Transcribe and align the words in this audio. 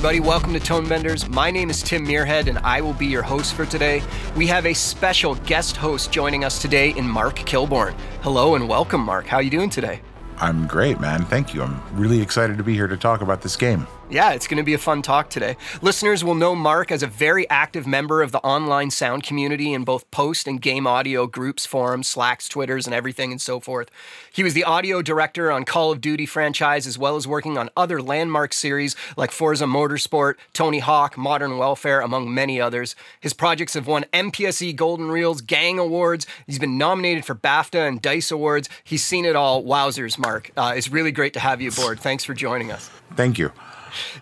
everybody, 0.00 0.20
welcome 0.20 0.54
to 0.54 0.58
Tone 0.58 0.88
Benders. 0.88 1.28
My 1.28 1.50
name 1.50 1.68
is 1.68 1.82
Tim 1.82 2.06
Muirhead, 2.06 2.46
and 2.46 2.56
I 2.60 2.80
will 2.80 2.94
be 2.94 3.04
your 3.04 3.20
host 3.20 3.52
for 3.52 3.66
today. 3.66 4.02
We 4.34 4.46
have 4.46 4.64
a 4.64 4.72
special 4.72 5.34
guest 5.34 5.76
host 5.76 6.10
joining 6.10 6.42
us 6.42 6.62
today 6.62 6.94
in 6.96 7.06
Mark 7.06 7.36
Kilborn. 7.40 7.92
Hello 8.22 8.54
and 8.54 8.66
welcome, 8.66 9.02
Mark. 9.02 9.26
How 9.26 9.36
are 9.36 9.42
you 9.42 9.50
doing 9.50 9.68
today? 9.68 10.00
I'm 10.38 10.66
great, 10.66 11.00
man. 11.00 11.26
Thank 11.26 11.52
you. 11.52 11.60
I'm 11.60 11.82
really 11.94 12.22
excited 12.22 12.56
to 12.56 12.64
be 12.64 12.72
here 12.72 12.86
to 12.86 12.96
talk 12.96 13.20
about 13.20 13.42
this 13.42 13.56
game. 13.56 13.86
Yeah, 14.12 14.32
it's 14.32 14.48
going 14.48 14.56
to 14.56 14.64
be 14.64 14.74
a 14.74 14.78
fun 14.78 15.02
talk 15.02 15.30
today. 15.30 15.56
Listeners 15.82 16.24
will 16.24 16.34
know 16.34 16.56
Mark 16.56 16.90
as 16.90 17.04
a 17.04 17.06
very 17.06 17.48
active 17.48 17.86
member 17.86 18.22
of 18.22 18.32
the 18.32 18.40
online 18.40 18.90
sound 18.90 19.22
community 19.22 19.72
in 19.72 19.84
both 19.84 20.10
post 20.10 20.48
and 20.48 20.60
game 20.60 20.84
audio 20.84 21.28
groups, 21.28 21.64
forums, 21.64 22.08
Slacks, 22.08 22.48
Twitters, 22.48 22.86
and 22.86 22.94
everything 22.94 23.30
and 23.30 23.40
so 23.40 23.60
forth. 23.60 23.88
He 24.32 24.42
was 24.42 24.52
the 24.52 24.64
audio 24.64 25.00
director 25.00 25.52
on 25.52 25.64
Call 25.64 25.92
of 25.92 26.00
Duty 26.00 26.26
franchise, 26.26 26.88
as 26.88 26.98
well 26.98 27.14
as 27.14 27.28
working 27.28 27.56
on 27.56 27.70
other 27.76 28.02
landmark 28.02 28.52
series 28.52 28.96
like 29.16 29.30
Forza 29.30 29.66
Motorsport, 29.66 30.34
Tony 30.52 30.80
Hawk, 30.80 31.16
Modern 31.16 31.56
Warfare, 31.56 32.00
among 32.00 32.34
many 32.34 32.60
others. 32.60 32.96
His 33.20 33.32
projects 33.32 33.74
have 33.74 33.86
won 33.86 34.06
MPSE 34.12 34.74
Golden 34.74 35.12
Reels, 35.12 35.40
Gang 35.40 35.78
Awards. 35.78 36.26
He's 36.48 36.58
been 36.58 36.76
nominated 36.76 37.24
for 37.24 37.36
BAFTA 37.36 37.86
and 37.86 38.02
DICE 38.02 38.32
Awards. 38.32 38.68
He's 38.82 39.04
seen 39.04 39.24
it 39.24 39.36
all. 39.36 39.62
Wowzers, 39.62 40.18
Mark. 40.18 40.50
Uh, 40.56 40.72
it's 40.74 40.90
really 40.90 41.12
great 41.12 41.34
to 41.34 41.40
have 41.40 41.60
you 41.60 41.70
aboard. 41.70 42.00
Thanks 42.00 42.24
for 42.24 42.34
joining 42.34 42.72
us. 42.72 42.90
Thank 43.14 43.38
you. 43.38 43.52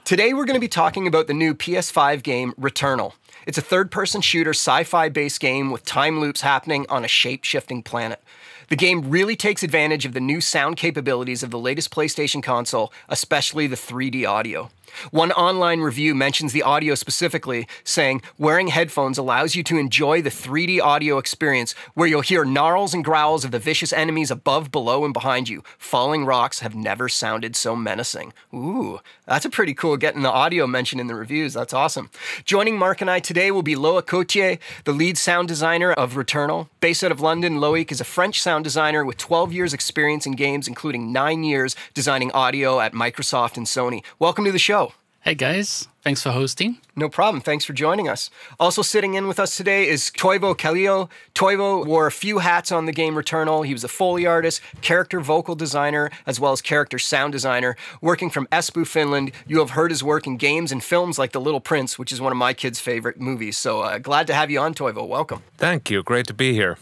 Today, 0.05 0.33
we're 0.33 0.45
going 0.45 0.55
to 0.55 0.61
be 0.61 0.69
talking 0.69 1.07
about 1.07 1.27
the 1.27 1.35
new 1.35 1.55
PS5 1.55 2.23
game 2.23 2.53
Returnal. 2.61 3.13
It's 3.47 3.59
a 3.59 3.63
third 3.63 3.91
person 3.91 4.21
shooter 4.21 4.51
sci 4.51 4.85
fi 4.85 5.09
based 5.09 5.41
game 5.41 5.71
with 5.71 5.85
time 5.85 6.21
loops 6.21 6.43
happening 6.43 6.87
on 6.89 7.05
a 7.05 7.09
shape 7.09 7.45
shifting 7.45 7.83
planet. 7.83 8.23
The 8.69 8.77
game 8.77 9.11
really 9.11 9.37
takes 9.37 9.63
advantage 9.63 10.05
of 10.05 10.13
the 10.13 10.21
new 10.21 10.41
sound 10.41 10.77
capabilities 10.77 11.43
of 11.43 11.51
the 11.51 11.59
latest 11.59 11.91
PlayStation 11.91 12.43
console, 12.43 12.93
especially 13.09 13.67
the 13.67 13.77
3D 13.77 14.29
audio. 14.29 14.71
One 15.11 15.33
online 15.33 15.81
review 15.81 16.15
mentions 16.15 16.53
the 16.53 16.63
audio 16.63 16.95
specifically, 16.95 17.67
saying 17.85 18.23
wearing 18.39 18.69
headphones 18.69 19.19
allows 19.19 19.55
you 19.55 19.63
to 19.65 19.79
enjoy 19.79 20.23
the 20.23 20.31
3D 20.31 20.81
audio 20.81 21.19
experience 21.19 21.75
where 21.95 22.09
you'll 22.09 22.21
hear 22.21 22.45
gnarls 22.45 22.95
and 22.95 23.05
growls 23.05 23.45
of 23.45 23.51
the 23.51 23.59
vicious 23.59 23.93
enemies 23.93 24.31
above, 24.31 24.71
below, 24.71 25.05
and 25.05 25.15
behind 25.15 25.49
you. 25.49 25.63
Falling 25.79 26.25
rocks 26.25 26.61
have 26.61 26.75
never 26.75 27.09
sounded 27.09 27.57
so 27.57 27.75
menacing. 27.75 28.33
Ooh, 28.55 29.01
that's 29.27 29.45
a 29.45 29.51
pretty 29.51 29.75
cool 29.75 29.97
getting 29.97 30.23
the 30.23 30.31
audio 30.31 30.67
mentioned 30.67 31.01
in 31.01 31.07
the 31.07 31.15
reviews. 31.15 31.55
That's 31.55 31.73
awesome. 31.73 32.11
Joining 32.45 32.79
Mark 32.79 33.01
and 33.01 33.11
I 33.11 33.21
today 33.21 33.51
will 33.51 33.63
be 33.63 33.75
Loic 33.75 34.07
Couthier, 34.07 34.59
the 34.85 34.93
lead 34.93 35.19
sound 35.19 35.49
designer 35.49 35.93
of 35.93 36.15
Returnal. 36.15 36.69
Based 36.81 37.03
out 37.05 37.13
of 37.13 37.21
London, 37.21 37.59
Loic 37.59 37.91
is 37.91 38.01
a 38.01 38.05
French 38.05 38.41
sound 38.41 38.65
designer 38.65 39.05
with 39.05 39.17
12 39.17 39.53
years 39.53 39.75
experience 39.75 40.27
in 40.27 40.33
games, 40.33 40.69
including 40.69 41.13
nine 41.13 41.45
years 41.45 41.77
designing 41.95 42.31
audio 42.33 42.81
at 42.81 42.93
Microsoft 42.93 43.57
and 43.57 43.67
Sony. 43.67 44.05
Welcome 44.19 44.45
to 44.45 44.53
the 44.53 44.59
show. 44.59 44.88
Hey 45.23 45.35
guys, 45.35 45.89
thanks 46.03 46.23
for 46.23 46.31
hosting. 46.31 46.79
No 46.97 47.09
problem. 47.09 47.43
Thanks 47.43 47.65
for 47.65 47.73
joining 47.73 48.09
us. 48.09 48.31
Also 48.59 48.83
sitting 48.83 49.15
in 49.15 49.27
with 49.27 49.39
us 49.41 49.57
today 49.57 49.87
is 49.87 50.11
Toivo 50.11 50.57
Kallio. 50.57 51.11
Toivo 51.35 51.85
wore 51.85 52.07
a 52.07 52.13
few 52.13 52.39
hats 52.39 52.71
on 52.73 52.87
the 52.87 52.93
game 52.93 53.15
Returnal. 53.15 53.67
He 53.67 53.73
was 53.73 53.85
a 53.85 53.89
Foley 53.89 54.27
artist, 54.27 54.63
character 54.81 55.21
vocal 55.21 55.55
designer, 55.55 56.11
as 56.25 56.39
well 56.39 56.53
as 56.53 56.63
character 56.63 56.99
sound 56.99 57.33
designer. 57.33 57.77
Working 58.01 58.31
from 58.31 58.47
Espoo, 58.47 58.87
Finland, 58.87 59.33
you 59.47 59.59
have 59.59 59.71
heard 59.71 59.91
his 59.91 60.05
work 60.05 60.27
in 60.27 60.37
games 60.37 60.73
and 60.73 60.83
films 60.83 61.19
like 61.19 61.33
The 61.33 61.41
Little 61.41 61.61
Prince, 61.61 61.99
which 61.99 62.13
is 62.13 62.21
one 62.21 62.33
of 62.33 62.39
my 62.39 62.55
kids' 62.55 62.81
favorite 62.81 63.21
movies. 63.21 63.59
So 63.59 63.81
uh, 63.81 63.99
glad 63.99 64.29
to 64.29 64.35
have 64.35 64.51
you 64.51 64.61
on, 64.61 64.73
Toivo. 64.73 65.07
Welcome. 65.07 65.43
Thank 65.59 65.91
you. 65.91 66.03
Great 66.03 66.29
to 66.29 66.35
be 66.35 66.55
here. 66.55 66.79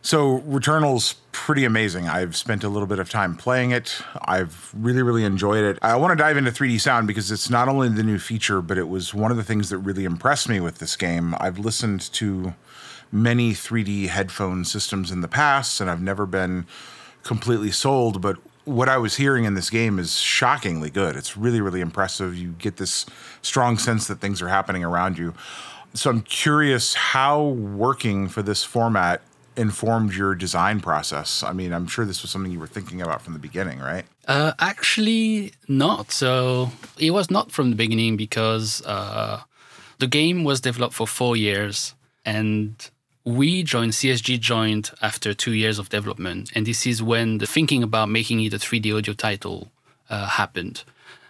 So, 0.00 0.36
Returnal's 0.46 1.14
pretty 1.32 1.64
amazing. 1.64 2.08
I've 2.08 2.36
spent 2.36 2.62
a 2.64 2.68
little 2.68 2.86
bit 2.86 2.98
of 2.98 3.10
time 3.10 3.36
playing 3.36 3.72
it. 3.72 4.00
I've 4.22 4.72
really, 4.76 5.02
really 5.02 5.24
enjoyed 5.24 5.64
it. 5.64 5.78
I 5.82 5.96
want 5.96 6.12
to 6.12 6.16
dive 6.16 6.36
into 6.36 6.50
3D 6.50 6.80
sound 6.80 7.06
because 7.06 7.30
it's 7.30 7.50
not 7.50 7.68
only 7.68 7.88
the 7.88 8.02
new 8.02 8.18
feature, 8.18 8.62
but 8.62 8.78
it 8.78 8.88
was 8.88 9.12
one 9.12 9.30
of 9.30 9.36
the 9.36 9.42
things 9.42 9.70
that 9.70 9.78
really 9.78 10.04
impressed 10.04 10.48
me 10.48 10.60
with 10.60 10.78
this 10.78 10.94
game. 10.96 11.34
I've 11.40 11.58
listened 11.58 12.12
to 12.14 12.54
many 13.10 13.52
3D 13.52 14.08
headphone 14.08 14.64
systems 14.64 15.10
in 15.10 15.20
the 15.20 15.28
past, 15.28 15.80
and 15.80 15.90
I've 15.90 16.02
never 16.02 16.26
been 16.26 16.66
completely 17.22 17.70
sold, 17.70 18.22
but 18.22 18.36
what 18.64 18.88
I 18.88 18.98
was 18.98 19.16
hearing 19.16 19.44
in 19.44 19.54
this 19.54 19.70
game 19.70 19.98
is 19.98 20.18
shockingly 20.18 20.90
good. 20.90 21.16
It's 21.16 21.36
really, 21.36 21.60
really 21.60 21.80
impressive. 21.80 22.36
You 22.36 22.50
get 22.58 22.76
this 22.76 23.06
strong 23.40 23.78
sense 23.78 24.06
that 24.08 24.20
things 24.20 24.42
are 24.42 24.48
happening 24.48 24.84
around 24.84 25.18
you. 25.18 25.34
So 25.94 26.10
I'm 26.10 26.20
curious 26.20 26.94
how 26.94 27.42
working 27.42 28.28
for 28.28 28.42
this 28.42 28.62
format 28.62 29.22
informed 29.58 30.14
your 30.14 30.34
design 30.34 30.80
process? 30.80 31.42
I 31.42 31.52
mean, 31.52 31.72
I'm 31.72 31.86
sure 31.86 32.04
this 32.04 32.22
was 32.22 32.30
something 32.30 32.52
you 32.52 32.60
were 32.60 32.66
thinking 32.66 33.02
about 33.02 33.20
from 33.20 33.32
the 33.34 33.38
beginning, 33.38 33.80
right? 33.80 34.06
Uh, 34.26 34.52
actually, 34.58 35.52
not. 35.66 36.12
So 36.12 36.70
it 36.98 37.10
was 37.10 37.30
not 37.30 37.52
from 37.52 37.70
the 37.70 37.76
beginning 37.76 38.16
because 38.16 38.82
uh, 38.86 39.42
the 39.98 40.06
game 40.06 40.44
was 40.44 40.60
developed 40.60 40.94
for 40.94 41.06
four 41.06 41.36
years 41.36 41.94
and 42.24 42.90
we 43.24 43.62
joined, 43.62 43.92
CSG 43.92 44.40
joined 44.40 44.90
after 45.02 45.34
two 45.34 45.52
years 45.52 45.78
of 45.78 45.90
development. 45.90 46.50
And 46.54 46.66
this 46.66 46.86
is 46.86 47.02
when 47.02 47.38
the 47.38 47.46
thinking 47.46 47.82
about 47.82 48.08
making 48.08 48.40
it 48.40 48.54
a 48.54 48.58
3D 48.58 48.96
audio 48.96 49.12
title 49.12 49.70
uh, 50.08 50.26
happened. 50.26 50.84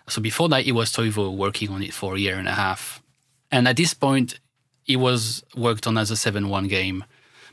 So 0.07 0.21
before 0.23 0.49
that, 0.51 0.67
it 0.67 0.73
was 0.73 0.93
Toivo 0.93 1.35
working 1.35 1.71
on 1.71 1.83
it 1.83 1.93
for 1.93 2.15
a 2.15 2.19
year 2.19 2.37
and 2.37 2.49
a 2.49 2.53
half. 2.53 3.03
And 3.51 3.67
at 3.67 3.77
this 3.77 3.95
point, 3.95 4.39
it 4.87 4.97
was 4.97 5.43
worked 5.57 5.87
on 5.87 5.99
as 5.99 6.11
a 6.11 6.17
7 6.17 6.49
1 6.49 6.69
game. 6.69 7.05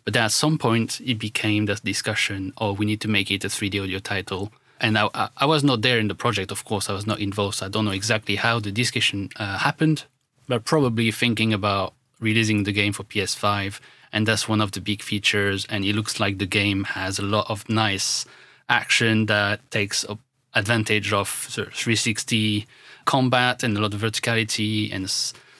But 0.05 0.13
then 0.13 0.23
at 0.23 0.31
some 0.31 0.57
point, 0.57 1.01
it 1.01 1.19
became 1.19 1.65
this 1.65 1.79
discussion, 1.79 2.53
oh, 2.57 2.73
we 2.73 2.85
need 2.85 3.01
to 3.01 3.07
make 3.07 3.31
it 3.31 3.43
a 3.43 3.47
3D 3.47 3.83
audio 3.83 3.99
title. 3.99 4.53
And 4.79 4.97
I, 4.97 5.09
I 5.35 5.45
was 5.45 5.63
not 5.63 5.81
there 5.81 5.97
in 5.97 6.07
the 6.07 6.15
project, 6.15 6.51
of 6.51 6.63
course, 6.63 6.89
I 6.89 6.93
was 6.93 7.07
not 7.07 7.19
involved. 7.19 7.55
So 7.55 7.65
I 7.65 7.69
don't 7.69 7.85
know 7.85 7.91
exactly 7.91 8.35
how 8.35 8.59
the 8.59 8.71
discussion 8.71 9.29
uh, 9.37 9.57
happened, 9.57 10.05
but 10.47 10.63
probably 10.63 11.11
thinking 11.11 11.53
about 11.53 11.93
releasing 12.19 12.63
the 12.63 12.71
game 12.71 12.93
for 12.93 13.03
PS5. 13.03 13.79
And 14.13 14.27
that's 14.27 14.47
one 14.47 14.61
of 14.61 14.71
the 14.73 14.81
big 14.81 15.01
features. 15.01 15.65
And 15.69 15.83
it 15.83 15.95
looks 15.95 16.19
like 16.19 16.37
the 16.37 16.45
game 16.45 16.83
has 16.83 17.17
a 17.17 17.23
lot 17.23 17.49
of 17.49 17.67
nice 17.67 18.25
action 18.69 19.25
that 19.25 19.59
takes 19.71 20.05
advantage 20.53 21.11
of 21.11 21.27
360 21.27 22.67
combat 23.05 23.63
and 23.63 23.77
a 23.77 23.81
lot 23.81 23.93
of 23.93 24.01
verticality 24.01 24.93
and 24.93 25.09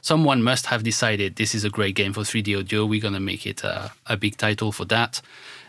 someone 0.06 0.44
must 0.44 0.68
have 0.68 0.84
decided 0.84 1.36
this 1.36 1.56
is 1.56 1.64
a 1.64 1.70
great 1.70 1.96
game 1.96 2.14
for 2.14 2.22
3D 2.22 2.60
audio. 2.60 2.86
We're 2.86 3.02
going 3.02 3.16
to 3.16 3.20
make 3.20 3.48
it 3.48 3.64
a, 3.64 3.92
a, 4.06 4.16
big 4.16 4.38
title 4.38 4.72
for 4.72 4.86
that. 4.86 5.20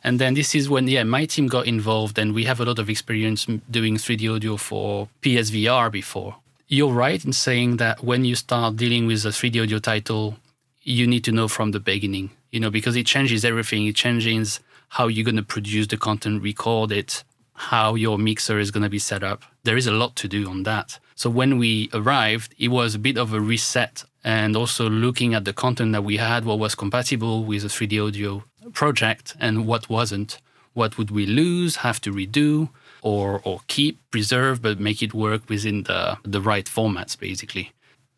And 0.04 0.18
then 0.18 0.34
this 0.34 0.54
is 0.54 0.68
when, 0.68 0.86
yeah, 0.88 1.04
my 1.04 1.24
team 1.24 1.46
got 1.46 1.66
involved 1.66 2.18
and 2.18 2.34
we 2.34 2.44
have 2.44 2.60
a 2.60 2.66
lot 2.66 2.78
of 2.78 2.90
experience 2.90 3.46
doing 3.70 3.96
3D 3.96 4.34
audio 4.34 4.58
for 4.58 5.08
PSVR 5.22 5.90
before. 5.90 6.36
You're 6.68 6.92
right 6.92 7.24
in 7.24 7.32
saying 7.32 7.78
that 7.78 8.04
when 8.04 8.26
you 8.26 8.34
start 8.34 8.76
dealing 8.76 9.06
with 9.06 9.24
a 9.24 9.30
3D 9.30 9.62
audio 9.62 9.78
title, 9.78 10.36
you 10.82 11.06
need 11.06 11.24
to 11.24 11.32
know 11.32 11.48
from 11.48 11.70
the 11.70 11.80
beginning, 11.80 12.28
you 12.50 12.60
know, 12.60 12.70
because 12.70 12.94
it 12.94 13.06
changes 13.06 13.42
everything. 13.42 13.86
It 13.86 13.96
changes 13.96 14.60
how 14.88 15.06
you're 15.06 15.24
going 15.24 15.36
to 15.36 15.42
produce 15.42 15.86
the 15.86 15.96
content, 15.96 16.42
record 16.42 16.92
it, 16.92 17.24
how 17.54 17.94
your 17.94 18.18
mixer 18.18 18.58
is 18.58 18.70
going 18.70 18.84
to 18.84 18.90
be 18.90 18.98
set 18.98 19.24
up. 19.24 19.44
There 19.64 19.78
is 19.78 19.86
a 19.86 19.92
lot 19.92 20.14
to 20.16 20.28
do 20.28 20.46
on 20.46 20.64
that. 20.64 20.98
So 21.16 21.30
when 21.30 21.56
we 21.56 21.88
arrived, 21.94 22.54
it 22.58 22.68
was 22.68 22.94
a 22.94 22.98
bit 22.98 23.16
of 23.16 23.32
a 23.32 23.40
reset 23.40 24.04
and 24.22 24.54
also 24.54 24.90
looking 24.90 25.32
at 25.32 25.46
the 25.46 25.54
content 25.54 25.92
that 25.92 26.04
we 26.04 26.18
had, 26.18 26.44
what 26.44 26.58
was 26.58 26.74
compatible 26.74 27.42
with 27.42 27.64
a 27.64 27.68
3D 27.68 28.06
audio 28.06 28.44
project 28.74 29.34
and 29.40 29.66
what 29.66 29.88
wasn't. 29.88 30.40
What 30.74 30.98
would 30.98 31.10
we 31.10 31.24
lose, 31.24 31.76
have 31.76 32.02
to 32.02 32.12
redo, 32.12 32.68
or, 33.00 33.40
or 33.44 33.60
keep, 33.66 33.98
preserve, 34.10 34.60
but 34.60 34.78
make 34.78 35.02
it 35.02 35.14
work 35.14 35.48
within 35.48 35.84
the, 35.84 36.18
the 36.22 36.42
right 36.42 36.66
formats, 36.66 37.18
basically. 37.18 37.72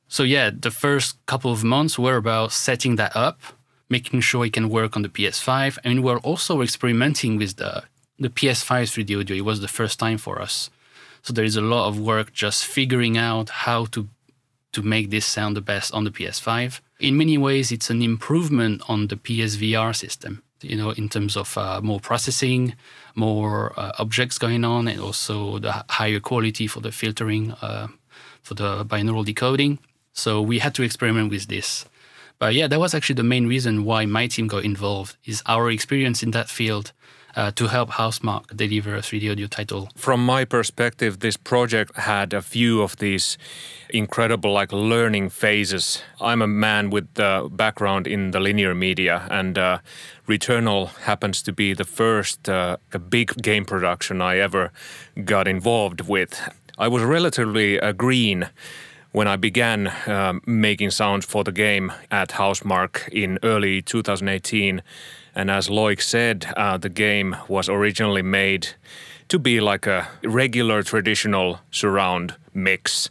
So, 0.08 0.24
yeah, 0.24 0.50
the 0.50 0.72
first 0.72 1.24
couple 1.26 1.52
of 1.52 1.62
months 1.62 2.00
were 2.00 2.16
about 2.16 2.50
setting 2.50 2.96
that 2.96 3.14
up, 3.14 3.40
making 3.88 4.22
sure 4.22 4.44
it 4.44 4.54
can 4.54 4.68
work 4.68 4.96
on 4.96 5.02
the 5.02 5.08
PS5. 5.08 5.78
And 5.84 6.02
we're 6.02 6.18
also 6.18 6.62
experimenting 6.62 7.36
with 7.36 7.56
the, 7.56 7.84
the 8.18 8.28
PS5 8.28 9.04
3D 9.04 9.20
audio. 9.20 9.36
It 9.36 9.44
was 9.44 9.60
the 9.60 9.68
first 9.68 10.00
time 10.00 10.18
for 10.18 10.42
us. 10.42 10.68
So, 11.22 11.32
there 11.32 11.44
is 11.44 11.56
a 11.56 11.60
lot 11.60 11.88
of 11.88 11.98
work 12.00 12.32
just 12.32 12.64
figuring 12.66 13.16
out 13.18 13.48
how 13.50 13.86
to 13.86 14.08
to 14.72 14.82
make 14.82 15.10
this 15.10 15.26
sound 15.26 15.56
the 15.56 15.60
best 15.60 15.92
on 15.92 16.04
the 16.04 16.10
PS5. 16.10 16.80
In 17.00 17.16
many 17.16 17.38
ways, 17.38 17.72
it's 17.72 17.90
an 17.90 18.02
improvement 18.02 18.82
on 18.88 19.06
the 19.06 19.16
PSVR 19.16 19.94
system, 19.94 20.42
you 20.60 20.76
know, 20.76 20.90
in 20.90 21.08
terms 21.08 21.36
of 21.36 21.56
uh, 21.56 21.80
more 21.80 22.00
processing, 22.00 22.74
more 23.14 23.72
uh, 23.78 23.92
objects 23.98 24.38
going 24.38 24.64
on, 24.64 24.88
and 24.88 25.00
also 25.00 25.58
the 25.58 25.84
higher 25.88 26.20
quality 26.20 26.66
for 26.66 26.80
the 26.80 26.92
filtering, 26.92 27.52
uh, 27.62 27.88
for 28.42 28.54
the 28.54 28.84
binaural 28.84 29.24
decoding. 29.24 29.78
So 30.12 30.42
we 30.42 30.58
had 30.58 30.74
to 30.74 30.82
experiment 30.82 31.30
with 31.30 31.46
this. 31.46 31.84
But 32.38 32.54
yeah, 32.54 32.68
that 32.68 32.78
was 32.78 32.94
actually 32.94 33.16
the 33.16 33.24
main 33.24 33.46
reason 33.46 33.84
why 33.84 34.06
my 34.06 34.26
team 34.26 34.46
got 34.46 34.64
involved 34.64 35.16
is 35.24 35.42
our 35.46 35.70
experience 35.70 36.22
in 36.22 36.32
that 36.32 36.48
field 36.48 36.92
uh, 37.38 37.52
to 37.52 37.68
help 37.68 37.90
Housemarque 37.90 38.56
deliver 38.56 38.96
a 38.96 39.00
3D 39.00 39.30
audio 39.30 39.46
title. 39.46 39.88
From 39.96 40.26
my 40.26 40.44
perspective, 40.44 41.20
this 41.20 41.36
project 41.36 41.96
had 41.96 42.34
a 42.34 42.42
few 42.42 42.82
of 42.82 42.96
these 42.96 43.38
incredible 43.90 44.52
like 44.52 44.72
learning 44.72 45.30
phases. 45.30 46.02
I'm 46.20 46.42
a 46.42 46.48
man 46.48 46.90
with 46.90 47.14
the 47.14 47.48
background 47.50 48.08
in 48.08 48.32
the 48.32 48.40
linear 48.40 48.74
media, 48.74 49.28
and 49.30 49.56
uh, 49.56 49.78
Returnal 50.26 50.88
happens 51.02 51.40
to 51.42 51.52
be 51.52 51.74
the 51.74 51.84
first 51.84 52.48
uh, 52.48 52.76
big 53.08 53.40
game 53.40 53.64
production 53.64 54.20
I 54.20 54.38
ever 54.38 54.72
got 55.24 55.46
involved 55.46 56.00
with. 56.08 56.40
I 56.76 56.88
was 56.88 57.02
relatively 57.04 57.78
uh, 57.80 57.92
green 57.92 58.48
when 59.12 59.28
I 59.28 59.36
began 59.36 59.92
um, 60.06 60.42
making 60.44 60.90
sounds 60.90 61.24
for 61.24 61.44
the 61.44 61.52
game 61.52 61.92
at 62.10 62.30
Housemarque 62.30 63.08
in 63.08 63.38
early 63.42 63.80
2018. 63.80 64.82
And 65.38 65.52
as 65.52 65.68
Loic 65.68 66.02
said, 66.02 66.52
uh, 66.56 66.78
the 66.78 66.88
game 66.88 67.36
was 67.46 67.68
originally 67.68 68.22
made 68.22 68.70
to 69.28 69.38
be 69.38 69.60
like 69.60 69.86
a 69.86 70.08
regular 70.24 70.82
traditional 70.82 71.60
surround 71.70 72.34
mix. 72.52 73.08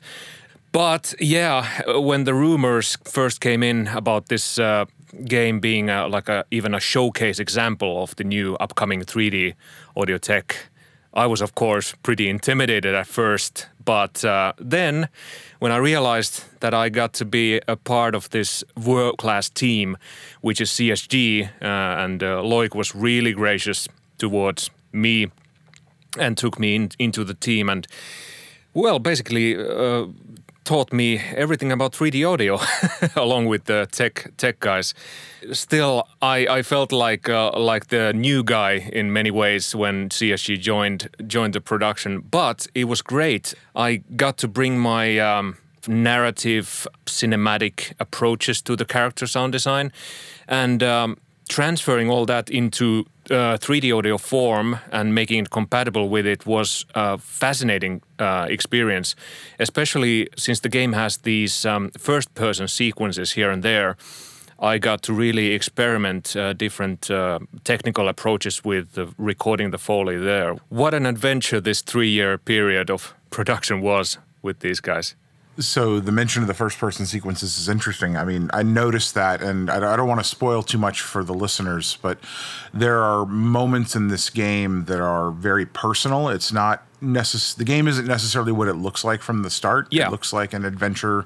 But 0.73 1.13
yeah, 1.21 1.65
when 1.97 2.25
the 2.25 2.33
rumors 2.33 2.97
first 3.05 3.39
came 3.39 3.63
in 3.63 3.87
about 3.87 4.27
this 4.27 4.59
uh, 4.59 4.85
game 5.23 5.61
being 5.61 5.89
a, 5.89 6.09
like 6.09 6.27
a 6.27 6.43
even 6.51 6.75
a 6.75 6.81
showcase 6.81 7.39
example 7.39 8.03
of 8.03 8.13
the 8.17 8.25
new 8.25 8.55
upcoming 8.55 9.03
3D 9.03 9.53
audio 9.95 10.17
tech, 10.17 10.67
I 11.13 11.27
was 11.27 11.41
of 11.41 11.55
course 11.55 11.95
pretty 12.03 12.27
intimidated 12.27 12.93
at 12.93 13.07
first. 13.07 13.67
But 13.87 14.25
uh, 14.25 14.51
then, 14.59 15.07
when 15.59 15.71
I 15.71 15.77
realized 15.77 16.43
that 16.59 16.73
I 16.73 16.89
got 16.89 17.13
to 17.13 17.25
be 17.25 17.61
a 17.69 17.77
part 17.77 18.15
of 18.15 18.29
this 18.31 18.61
world-class 18.75 19.49
team, 19.49 19.95
which 20.41 20.59
is 20.59 20.69
CSG, 20.71 21.49
uh, 21.61 22.03
and 22.03 22.21
uh, 22.21 22.41
Loic 22.43 22.75
was 22.75 22.93
really 22.93 23.31
gracious 23.31 23.87
towards 24.17 24.69
me 24.91 25.31
and 26.19 26.37
took 26.37 26.59
me 26.59 26.75
in, 26.75 26.89
into 26.99 27.23
the 27.23 27.33
team 27.33 27.69
and 27.69 27.87
well 28.73 28.99
basically 28.99 29.55
uh, 29.55 30.07
taught 30.67 30.91
me 30.91 31.21
everything 31.33 31.71
about 31.71 31.93
3D 31.93 32.29
audio, 32.29 32.59
along 33.15 33.45
with 33.45 33.63
the 33.65 33.87
tech 33.89 34.31
tech 34.35 34.59
guys. 34.59 34.93
Still, 35.53 36.03
I, 36.21 36.59
I 36.59 36.61
felt 36.61 36.91
like 36.91 37.29
uh, 37.29 37.57
like 37.57 37.87
the 37.87 38.11
new 38.13 38.43
guy 38.43 38.89
in 38.93 39.13
many 39.13 39.31
ways 39.31 39.73
when 39.73 40.09
CSG 40.09 40.59
joined 40.59 41.09
joined 41.25 41.53
the 41.53 41.61
production, 41.61 42.19
but 42.19 42.67
it 42.75 42.83
was 42.83 43.01
great. 43.01 43.53
I 43.75 44.03
got 44.17 44.37
to 44.39 44.47
bring 44.49 44.77
my 44.77 45.17
um, 45.19 45.55
narrative, 45.87 46.85
cinematic 47.05 47.93
approaches 47.99 48.61
to 48.63 48.75
the 48.75 48.85
character 48.85 49.25
sound 49.25 49.53
design, 49.53 49.93
and 50.49 50.83
um, 50.83 51.17
transferring 51.47 52.09
all 52.09 52.25
that 52.25 52.49
into 52.49 53.05
uh, 53.31 53.57
3D 53.57 53.97
audio 53.97 54.17
form 54.17 54.79
and 54.91 55.13
making 55.13 55.39
it 55.43 55.49
compatible 55.49 56.09
with 56.09 56.25
it 56.25 56.45
was 56.45 56.85
a 56.95 57.17
fascinating 57.17 58.01
uh, 58.19 58.47
experience, 58.49 59.15
especially 59.59 60.29
since 60.35 60.59
the 60.61 60.69
game 60.69 60.93
has 60.93 61.17
these 61.17 61.65
um, 61.65 61.91
first 61.97 62.33
person 62.33 62.67
sequences 62.67 63.33
here 63.33 63.51
and 63.51 63.63
there. 63.63 63.95
I 64.59 64.79
got 64.79 65.03
to 65.03 65.13
really 65.13 65.53
experiment 65.53 66.35
uh, 66.35 66.53
different 66.53 67.11
uh, 67.11 67.39
technical 67.63 68.07
approaches 68.07 68.65
with 68.65 68.93
the 68.93 69.07
recording 69.17 69.69
the 69.71 69.77
Foley 69.77 70.17
there. 70.17 70.55
What 70.69 70.93
an 70.93 71.05
adventure 71.05 71.61
this 71.61 71.81
three 71.81 72.09
year 72.09 72.37
period 72.37 72.89
of 72.89 73.13
production 73.29 73.81
was 73.81 74.17
with 74.41 74.59
these 74.59 74.79
guys 74.79 75.15
so 75.59 75.99
the 75.99 76.11
mention 76.11 76.41
of 76.41 76.47
the 76.47 76.53
first 76.53 76.77
person 76.77 77.05
sequences 77.05 77.57
is 77.57 77.67
interesting. 77.67 78.15
I 78.15 78.23
mean, 78.23 78.49
I 78.53 78.63
noticed 78.63 79.15
that, 79.15 79.41
and 79.41 79.69
I 79.69 79.95
don't 79.95 80.07
want 80.07 80.19
to 80.19 80.23
spoil 80.23 80.61
too 80.63 80.77
much 80.77 81.01
for 81.01 81.23
the 81.23 81.33
listeners, 81.33 81.97
but 82.01 82.19
there 82.73 82.99
are 82.99 83.25
moments 83.25 83.95
in 83.95 84.07
this 84.07 84.29
game 84.29 84.85
that 84.85 84.99
are 84.99 85.31
very 85.31 85.65
personal. 85.65 86.29
It's 86.29 86.51
not 86.51 86.83
necess- 87.01 87.55
the 87.55 87.65
game 87.65 87.87
isn't 87.87 88.07
necessarily 88.07 88.51
what 88.51 88.67
it 88.67 88.75
looks 88.75 89.03
like 89.03 89.21
from 89.21 89.43
the 89.43 89.49
start. 89.49 89.87
Yeah. 89.91 90.07
It 90.07 90.11
looks 90.11 90.31
like 90.31 90.53
an 90.53 90.65
adventure 90.65 91.25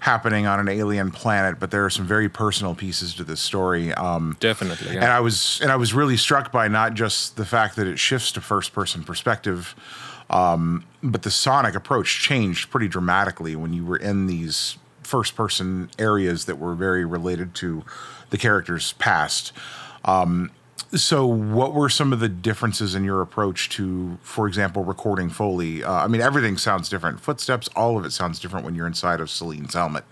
happening 0.00 0.46
on 0.46 0.58
an 0.58 0.68
alien 0.68 1.12
planet, 1.12 1.60
but 1.60 1.70
there 1.70 1.84
are 1.84 1.90
some 1.90 2.04
very 2.04 2.28
personal 2.28 2.74
pieces 2.74 3.14
to 3.14 3.22
this 3.24 3.40
story. 3.40 3.94
Um, 3.94 4.36
Definitely, 4.40 4.94
yeah. 4.94 5.04
And 5.04 5.12
I 5.12 5.20
was 5.20 5.60
and 5.62 5.70
I 5.70 5.76
was 5.76 5.94
really 5.94 6.16
struck 6.16 6.50
by 6.50 6.66
not 6.66 6.94
just 6.94 7.36
the 7.36 7.44
fact 7.46 7.76
that 7.76 7.86
it 7.86 8.00
shifts 8.00 8.32
to 8.32 8.40
first 8.40 8.72
person 8.72 9.04
perspective 9.04 9.76
um, 10.32 10.84
but 11.02 11.22
the 11.22 11.30
sonic 11.30 11.74
approach 11.74 12.20
changed 12.20 12.70
pretty 12.70 12.88
dramatically 12.88 13.54
when 13.54 13.72
you 13.72 13.84
were 13.84 13.96
in 13.96 14.26
these 14.26 14.78
first 15.02 15.36
person 15.36 15.90
areas 15.98 16.46
that 16.46 16.58
were 16.58 16.74
very 16.74 17.04
related 17.04 17.54
to 17.56 17.84
the 18.30 18.38
character's 18.38 18.94
past. 18.94 19.52
Um, 20.04 20.50
so, 20.94 21.26
what 21.26 21.72
were 21.72 21.88
some 21.88 22.12
of 22.12 22.20
the 22.20 22.28
differences 22.28 22.94
in 22.94 23.02
your 23.02 23.22
approach 23.22 23.70
to, 23.70 24.18
for 24.22 24.46
example, 24.46 24.84
recording 24.84 25.30
Foley? 25.30 25.82
Uh, 25.82 25.90
I 25.90 26.06
mean, 26.06 26.20
everything 26.20 26.58
sounds 26.58 26.90
different. 26.90 27.18
Footsteps, 27.18 27.68
all 27.74 27.96
of 27.96 28.04
it 28.04 28.12
sounds 28.12 28.38
different 28.38 28.66
when 28.66 28.74
you're 28.74 28.86
inside 28.86 29.20
of 29.20 29.30
Celine's 29.30 29.72
helmet. 29.72 30.04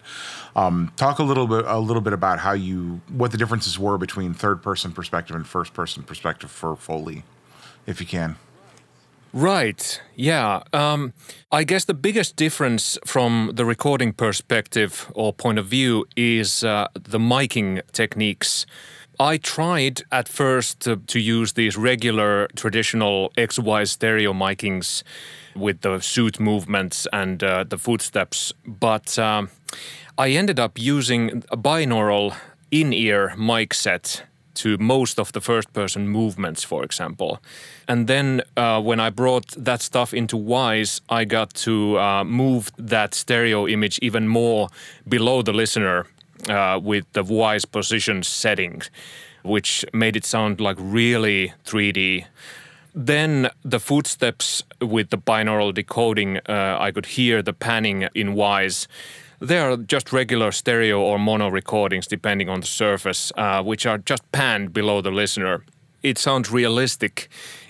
Um, 0.56 0.93
talk 0.96 1.19
a 1.19 1.22
little 1.22 1.46
bit, 1.46 1.67
a 1.67 1.78
little 1.78 2.00
bit 2.00 2.14
about 2.14 2.38
how 2.38 2.52
you, 2.52 3.02
what 3.08 3.31
the 3.31 3.37
differences 3.37 3.78
were 3.78 3.99
between 3.99 4.32
third 4.32 4.62
person 4.62 4.93
perspective 4.93 5.37
and 5.37 5.46
first 5.46 5.75
person 5.75 6.02
perspective 6.02 6.50
for 6.50 6.75
Foley, 6.76 7.25
if 7.87 8.00
you 8.00 8.06
can. 8.06 8.37
Right. 9.32 10.00
Yeah. 10.17 10.62
Um, 10.73 11.12
I 11.53 11.62
guess 11.62 11.85
the 11.85 11.94
biggest 11.94 12.35
difference 12.35 12.99
from 13.05 13.53
the 13.55 13.65
recording 13.65 14.12
perspective 14.12 15.11
or 15.15 15.32
point 15.32 15.59
of 15.59 15.67
view 15.67 16.06
is 16.17 16.65
uh, 16.65 16.88
the 16.94 17.19
miking 17.19 17.81
techniques. 17.93 18.67
I 19.21 19.37
tried 19.37 20.03
at 20.11 20.29
first 20.29 20.81
to, 20.81 20.97
to, 20.97 21.21
use 21.21 21.53
these 21.53 21.77
regular 21.77 22.49
traditional 22.56 23.31
XY 23.37 23.87
stereo 23.87 24.32
micings 24.32 25.03
with 25.55 25.82
the 25.82 26.00
suit 26.00 26.41
movements 26.41 27.06
and 27.12 27.44
uh, 27.44 27.65
the 27.65 27.77
footsteps, 27.77 28.55
but 28.67 29.19
um, 29.19 29.50
I 30.17 30.31
ended 30.31 30.59
up 30.59 30.79
using 30.79 31.44
a 31.50 31.56
binaural 31.56 32.35
in 32.71 32.94
ear 32.94 33.35
mic 33.37 33.75
set 33.75 34.25
to 34.55 34.76
most 34.79 35.19
of 35.19 35.32
the 35.32 35.41
first 35.41 35.73
person 35.73 36.08
movements, 36.08 36.64
for 36.64 36.85
example. 36.85 37.41
And 37.88 38.06
then 38.06 38.43
uh, 38.56 38.81
when 38.81 39.00
I 39.00 39.11
brought 39.11 39.50
that 39.64 39.82
stuff 39.82 40.14
into 40.14 40.37
Wwise, 40.37 41.00
I 41.08 41.25
got 41.25 41.55
to 41.55 41.99
uh, 41.99 42.25
move 42.25 42.70
that 42.76 43.14
stereo 43.14 43.67
image 43.67 43.99
even 44.02 44.29
more 44.29 44.69
below 45.08 45.43
the 45.43 45.52
listener 45.52 46.06
uh, 46.49 46.79
with 46.82 47.05
the 47.12 47.25
Wwise 47.25 47.70
position 47.70 48.22
settings, 48.22 48.91
which 49.43 49.84
made 49.93 50.17
it 50.17 50.24
sound 50.24 50.60
like 50.60 50.77
really 50.79 51.53
3D. 51.65 52.27
Then 52.94 53.51
the 53.65 53.79
footsteps 53.79 54.65
with 54.81 55.10
the 55.10 55.19
binaural 55.19 55.72
decoding, 55.72 56.39
uh, 56.48 56.77
I 56.81 56.91
could 56.91 57.06
hear 57.06 57.43
the 57.43 57.53
panning 57.53 58.08
in 58.15 58.34
Wwise 58.34 58.89
they 59.41 59.59
are 59.59 59.77
just 59.77 60.13
regular 60.13 60.53
stereo 60.53 61.01
or 61.01 61.19
mono 61.19 61.49
recordings, 61.49 62.06
depending 62.06 62.49
on 62.49 62.61
the 62.61 62.67
surface, 62.67 63.32
uh, 63.37 63.63
which 63.63 63.87
are 63.87 63.99
just 63.99 64.31
panned 64.32 64.73
below 64.73 65.01
the 65.01 65.11
listener. 65.11 65.65
It 66.03 66.19
sounds 66.19 66.51
realistic 66.51 67.29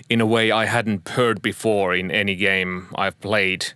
in 0.09 0.21
a 0.21 0.25
way 0.25 0.51
I 0.51 0.65
hadn't 0.65 1.07
heard 1.07 1.41
before 1.41 1.95
in 1.95 2.11
any 2.11 2.35
game 2.35 2.87
I've 2.95 3.19
played. 3.21 3.73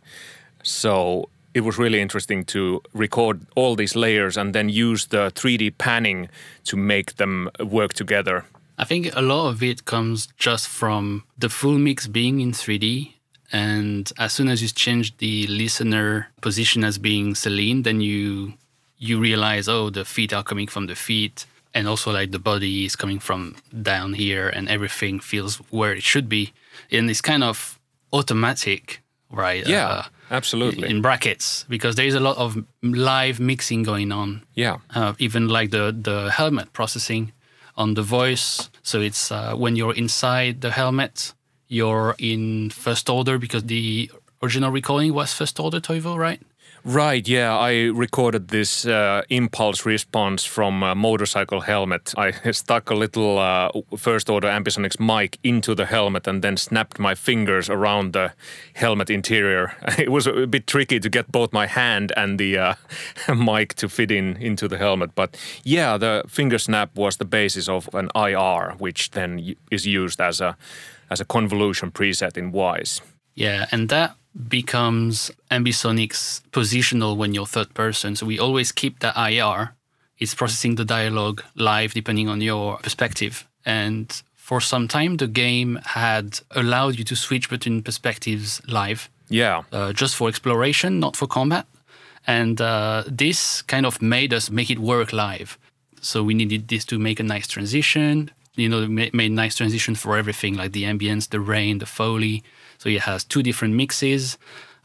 So 0.64 1.30
it 1.54 1.62
was 1.62 1.78
really 1.78 2.02
interesting 2.02 2.44
to 2.46 2.82
record 2.94 3.46
all 3.56 3.76
these 3.76 3.96
layers 3.96 4.36
and 4.36 4.54
then 4.54 4.68
use 4.68 5.08
the 5.08 5.32
3D 5.34 5.78
panning 5.78 6.28
to 6.66 6.76
make 6.76 7.16
them 7.16 7.50
work 7.60 7.94
together. 7.94 8.46
I 8.78 8.84
think 8.84 9.16
a 9.16 9.22
lot 9.22 9.48
of 9.48 9.64
it 9.64 9.86
comes 9.86 10.28
just 10.38 10.68
from 10.68 11.24
the 11.38 11.48
full 11.48 11.78
mix 11.78 12.08
being 12.08 12.42
in 12.42 12.52
3D 12.52 13.15
and 13.52 14.12
as 14.18 14.34
soon 14.34 14.48
as 14.48 14.62
you 14.62 14.68
change 14.70 15.18
the 15.18 15.48
listener 15.48 16.28
position 16.42 16.84
as 16.84 16.98
being 16.98 17.36
Celine, 17.36 17.84
then 17.84 18.02
you 18.02 18.54
you 18.98 19.20
realize, 19.20 19.68
oh, 19.68 19.90
the 19.90 20.06
feet 20.06 20.34
are 20.34 20.44
coming 20.44 20.68
from 20.68 20.88
the 20.88 20.96
feet, 20.96 21.46
and 21.74 21.88
also 21.88 22.12
like 22.12 22.32
the 22.32 22.40
body 22.40 22.86
is 22.86 22.96
coming 22.96 23.20
from 23.20 23.56
down 23.82 24.14
here, 24.14 24.50
and 24.50 24.70
everything 24.70 25.20
feels 25.20 25.58
where 25.70 25.94
it 25.94 26.04
should 26.04 26.28
be, 26.30 26.54
and 26.92 27.10
it's 27.10 27.22
kind 27.22 27.44
of 27.44 27.80
automatic, 28.14 29.02
right? 29.30 29.68
Yeah, 29.68 29.88
uh, 29.88 30.04
absolutely. 30.32 30.90
In 30.90 31.02
brackets, 31.02 31.66
because 31.70 31.96
there 31.96 32.08
is 32.08 32.16
a 32.16 32.20
lot 32.20 32.38
of 32.38 32.58
live 32.82 33.40
mixing 33.40 33.84
going 33.84 34.12
on. 34.12 34.42
Yeah, 34.56 34.78
uh, 34.96 35.14
even 35.20 35.50
like 35.50 35.72
the 35.72 35.96
the 35.96 36.32
helmet 36.32 36.74
processing 36.74 37.32
on 37.78 37.94
the 37.94 38.02
voice. 38.02 38.70
So 38.82 39.02
it's 39.02 39.32
uh, 39.32 39.54
when 39.56 39.76
you're 39.76 39.94
inside 39.94 40.62
the 40.62 40.72
helmet, 40.72 41.34
you're 41.68 42.16
in 42.18 42.70
first 42.70 43.10
order 43.10 43.38
because 43.38 43.64
the 43.64 44.12
original 44.42 44.72
recording 44.72 45.14
was 45.14 45.34
first 45.34 45.60
order 45.60 45.80
Toivo, 45.80 46.18
right? 46.18 46.42
Right, 46.88 47.28
yeah. 47.28 47.58
I 47.58 47.86
recorded 47.86 48.50
this 48.50 48.86
uh, 48.86 49.24
impulse 49.30 49.88
response 49.88 50.46
from 50.46 50.84
a 50.84 50.94
motorcycle 50.94 51.62
helmet. 51.62 52.14
I 52.16 52.32
stuck 52.52 52.92
a 52.92 52.94
little 52.94 53.40
uh, 53.40 53.72
first 53.98 54.30
order 54.30 54.48
Ambisonics 54.48 55.00
mic 55.00 55.40
into 55.44 55.74
the 55.74 55.88
helmet 55.88 56.28
and 56.28 56.44
then 56.44 56.58
snapped 56.58 57.00
my 57.00 57.16
fingers 57.16 57.72
around 57.72 58.14
the 58.14 58.34
helmet 58.76 59.10
interior. 59.10 59.74
It 59.98 60.12
was 60.12 60.28
a 60.28 60.46
bit 60.46 60.68
tricky 60.68 61.00
to 61.00 61.10
get 61.10 61.32
both 61.32 61.52
my 61.52 61.66
hand 61.66 62.12
and 62.16 62.40
the 62.40 62.60
uh, 62.60 62.76
mic 63.36 63.74
to 63.76 63.90
fit 63.90 64.12
in 64.12 64.38
into 64.38 64.68
the 64.68 64.78
helmet. 64.78 65.16
But 65.16 65.38
yeah, 65.64 65.98
the 65.98 66.24
finger 66.28 66.60
snap 66.60 66.96
was 66.96 67.18
the 67.18 67.26
basis 67.26 67.68
of 67.68 67.90
an 67.96 68.10
IR, 68.14 68.76
which 68.78 69.10
then 69.12 69.56
is 69.72 69.88
used 69.88 70.22
as 70.22 70.40
a 70.40 70.56
as 71.10 71.22
a 71.22 71.26
convolution 71.26 71.92
preset 71.92 72.38
in 72.38 72.52
Wwise. 72.52 73.02
Yeah, 73.36 73.66
and 73.72 73.90
that 73.90 74.16
becomes 74.48 75.32
Ambisonics 75.52 76.42
positional 76.52 77.16
when 77.16 77.34
you're 77.34 77.46
third 77.46 77.74
person. 77.74 78.16
So 78.16 78.26
we 78.26 78.40
always 78.40 78.72
keep 78.72 79.00
that 79.00 79.16
IR. 79.16 79.76
It's 80.18 80.34
processing 80.34 80.76
the 80.76 80.86
dialogue 80.86 81.44
live 81.56 81.94
depending 81.94 82.30
on 82.30 82.42
your 82.42 82.78
perspective. 82.78 83.48
And 83.66 84.22
for 84.36 84.62
some 84.62 84.88
time, 84.88 85.18
the 85.18 85.28
game 85.28 85.80
had 85.84 86.40
allowed 86.52 86.98
you 86.98 87.04
to 87.06 87.16
switch 87.16 87.50
between 87.50 87.82
perspectives 87.82 88.62
live. 88.68 89.10
Yeah. 89.30 89.64
Uh, 89.72 89.92
just 89.92 90.16
for 90.16 90.30
exploration, 90.30 91.00
not 91.00 91.16
for 91.16 91.28
combat. 91.28 91.66
And 92.28 92.60
uh, 92.62 93.04
this 93.08 93.62
kind 93.62 93.86
of 93.86 94.02
made 94.02 94.34
us 94.34 94.50
make 94.50 94.70
it 94.70 94.80
work 94.80 95.14
live. 95.14 95.58
So 96.02 96.24
we 96.24 96.34
needed 96.34 96.68
this 96.68 96.86
to 96.86 97.00
make 97.00 97.20
a 97.20 97.24
nice 97.24 97.48
transition. 97.48 98.32
You 98.56 98.70
know, 98.70 98.88
made 98.88 99.32
nice 99.32 99.56
transition 99.56 99.96
for 99.96 100.18
everything 100.18 100.56
like 100.56 100.72
the 100.72 100.84
ambience, 100.84 101.30
the 101.30 101.40
rain, 101.40 101.80
the 101.80 101.86
foley. 101.86 102.44
So 102.78 102.90
it 102.90 103.02
has 103.02 103.24
two 103.24 103.44
different 103.44 103.74
mixes, 103.74 104.38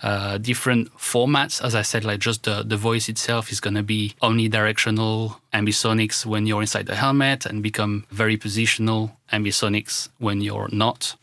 uh, 0.03 0.39
different 0.39 0.93
formats. 0.97 1.63
As 1.63 1.75
I 1.75 1.83
said, 1.83 2.05
like 2.05 2.21
just 2.21 2.45
the, 2.45 2.63
the 2.63 2.77
voice 2.77 3.09
itself 3.09 3.53
is 3.53 3.61
going 3.61 3.75
to 3.75 3.83
be 3.83 4.15
omnidirectional 4.23 5.37
ambisonics 5.53 6.27
when 6.27 6.47
you're 6.47 6.63
inside 6.63 6.87
the 6.87 6.97
helmet 6.97 7.47
and 7.47 7.63
become 7.63 8.05
very 8.11 8.37
positional 8.37 9.13
ambisonics 9.33 10.09
when 10.19 10.41
you're 10.41 10.69
not. 10.73 11.17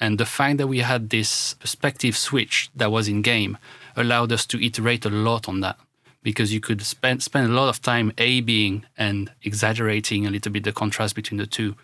And 0.00 0.18
the 0.18 0.26
fact 0.26 0.58
that 0.58 0.66
we 0.66 0.80
had 0.80 1.10
this 1.10 1.54
perspective 1.54 2.16
switch 2.16 2.70
that 2.74 2.90
was 2.90 3.06
in 3.08 3.22
game 3.22 3.58
allowed 3.96 4.32
us 4.32 4.46
to 4.46 4.64
iterate 4.64 5.04
a 5.04 5.10
lot 5.10 5.48
on 5.48 5.60
that 5.60 5.78
because 6.22 6.52
you 6.52 6.60
could 6.60 6.82
spend 6.82 7.22
spend 7.22 7.50
a 7.50 7.54
lot 7.54 7.68
of 7.68 7.80
time 7.82 8.12
A 8.18 8.40
being 8.40 8.84
and 8.96 9.30
exaggerating 9.42 10.26
a 10.26 10.30
little 10.30 10.52
bit 10.52 10.64
the 10.64 10.72
contrast 10.72 11.14
between 11.14 11.38
the 11.38 11.46
two. 11.46 11.74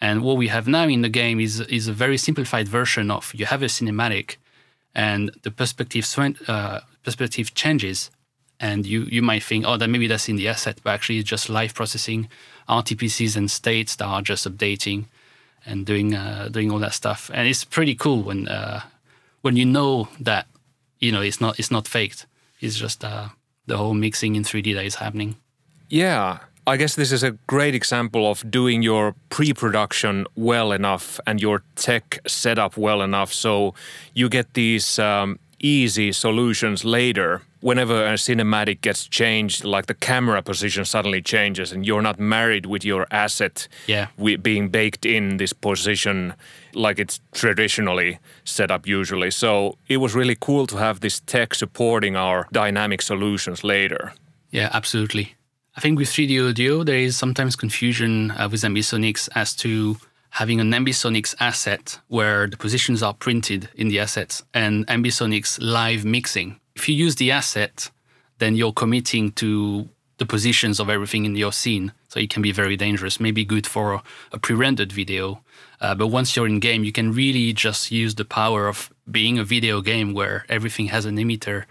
And 0.00 0.22
what 0.22 0.36
we 0.36 0.48
have 0.48 0.66
now 0.66 0.88
in 0.88 1.02
the 1.02 1.08
game 1.08 1.38
is 1.40 1.60
is 1.60 1.88
a 1.88 1.92
very 1.92 2.16
simplified 2.16 2.68
version 2.68 3.10
of 3.10 3.32
you 3.34 3.46
have 3.46 3.62
a 3.62 3.66
cinematic, 3.66 4.36
and 4.94 5.30
the 5.42 5.50
perspective 5.50 6.06
uh, 6.48 6.80
perspective 7.04 7.54
changes, 7.54 8.10
and 8.58 8.86
you 8.86 9.02
you 9.04 9.22
might 9.22 9.42
think, 9.42 9.64
oh, 9.66 9.76
that 9.76 9.88
maybe 9.88 10.08
that's 10.08 10.28
in 10.28 10.36
the 10.36 10.48
asset, 10.48 10.80
but 10.82 10.90
actually 10.90 11.18
it's 11.18 11.28
just 11.28 11.48
live 11.48 11.74
processing, 11.74 12.28
RTPCs 12.68 13.36
and 13.36 13.50
states 13.50 13.96
that 13.96 14.06
are 14.06 14.22
just 14.22 14.48
updating, 14.48 15.04
and 15.64 15.86
doing 15.86 16.14
uh, 16.14 16.48
doing 16.50 16.70
all 16.72 16.80
that 16.80 16.94
stuff. 16.94 17.30
And 17.32 17.46
it's 17.46 17.64
pretty 17.64 17.94
cool 17.94 18.22
when 18.22 18.48
uh, 18.48 18.80
when 19.42 19.56
you 19.56 19.66
know 19.66 20.08
that 20.18 20.46
you 20.98 21.12
know 21.12 21.20
it's 21.20 21.40
not 21.40 21.58
it's 21.58 21.70
not 21.70 21.86
faked. 21.86 22.26
It's 22.60 22.76
just 22.76 23.04
uh, 23.04 23.28
the 23.66 23.76
whole 23.76 23.94
mixing 23.94 24.36
in 24.36 24.42
3D 24.42 24.74
that 24.74 24.84
is 24.84 24.96
happening. 24.96 25.36
Yeah, 25.88 26.38
I 26.66 26.76
guess 26.76 26.94
this 26.94 27.10
is 27.10 27.22
a 27.22 27.32
great 27.46 27.74
example 27.74 28.30
of 28.30 28.48
doing 28.48 28.82
your 28.82 29.14
pre 29.30 29.52
production 29.52 30.26
well 30.36 30.72
enough 30.72 31.18
and 31.26 31.40
your 31.40 31.62
tech 31.74 32.20
setup 32.26 32.76
well 32.76 33.02
enough 33.02 33.32
so 33.32 33.74
you 34.14 34.28
get 34.28 34.54
these 34.54 34.98
um, 34.98 35.38
easy 35.58 36.12
solutions 36.12 36.84
later. 36.84 37.42
Whenever 37.60 38.04
a 38.04 38.14
cinematic 38.14 38.80
gets 38.80 39.06
changed, 39.06 39.64
like 39.64 39.86
the 39.86 39.94
camera 39.94 40.42
position 40.42 40.84
suddenly 40.84 41.22
changes, 41.22 41.70
and 41.70 41.86
you're 41.86 42.02
not 42.02 42.18
married 42.18 42.66
with 42.66 42.84
your 42.84 43.06
asset 43.12 43.68
yeah. 43.86 44.08
being 44.42 44.68
baked 44.68 45.06
in 45.06 45.36
this 45.36 45.52
position 45.52 46.34
like 46.74 46.98
it's 46.98 47.20
traditionally 47.32 48.18
set 48.44 48.70
up 48.70 48.86
usually. 48.86 49.30
So 49.30 49.78
it 49.88 49.98
was 49.98 50.14
really 50.14 50.36
cool 50.38 50.66
to 50.68 50.76
have 50.76 51.00
this 51.00 51.20
tech 51.20 51.54
supporting 51.54 52.16
our 52.16 52.48
dynamic 52.52 53.02
solutions 53.02 53.64
later. 53.64 54.12
Yeah, 54.50 54.70
absolutely. 54.72 55.34
I 55.76 55.80
think 55.80 55.98
with 55.98 56.08
3D 56.08 56.50
audio, 56.50 56.84
there 56.84 56.98
is 56.98 57.16
sometimes 57.16 57.56
confusion 57.56 58.30
uh, 58.32 58.48
with 58.50 58.60
Ambisonics 58.60 59.28
as 59.34 59.54
to 59.56 59.96
having 60.30 60.60
an 60.60 60.70
Ambisonics 60.72 61.34
asset 61.40 61.98
where 62.08 62.46
the 62.46 62.56
positions 62.56 63.02
are 63.02 63.14
printed 63.14 63.68
in 63.74 63.88
the 63.88 63.98
assets 63.98 64.42
and 64.52 64.86
Ambisonics 64.88 65.58
live 65.60 66.04
mixing. 66.04 66.58
If 66.74 66.88
you 66.88 66.94
use 66.94 67.16
the 67.16 67.30
asset, 67.30 67.90
then 68.38 68.56
you're 68.56 68.72
committing 68.72 69.32
to 69.32 69.88
the 70.18 70.26
positions 70.26 70.78
of 70.78 70.88
everything 70.88 71.24
in 71.24 71.34
your 71.36 71.52
scene. 71.52 71.92
So 72.08 72.20
it 72.20 72.30
can 72.30 72.42
be 72.42 72.52
very 72.52 72.76
dangerous, 72.76 73.18
maybe 73.18 73.44
good 73.44 73.66
for 73.66 74.02
a 74.32 74.38
pre 74.38 74.54
rendered 74.54 74.92
video. 74.92 75.42
Uh, 75.82 75.96
but 75.96 76.06
once 76.06 76.36
you're 76.36 76.46
in 76.46 76.60
game, 76.60 76.84
you 76.84 76.92
can 76.92 77.12
really 77.12 77.52
just 77.52 77.90
use 77.90 78.14
the 78.14 78.24
power 78.24 78.68
of 78.68 78.88
being 79.10 79.36
a 79.36 79.44
video 79.44 79.80
game 79.80 80.14
where 80.14 80.46
everything 80.48 80.86
has 80.86 81.04
an 81.04 81.16
emitter 81.16 81.64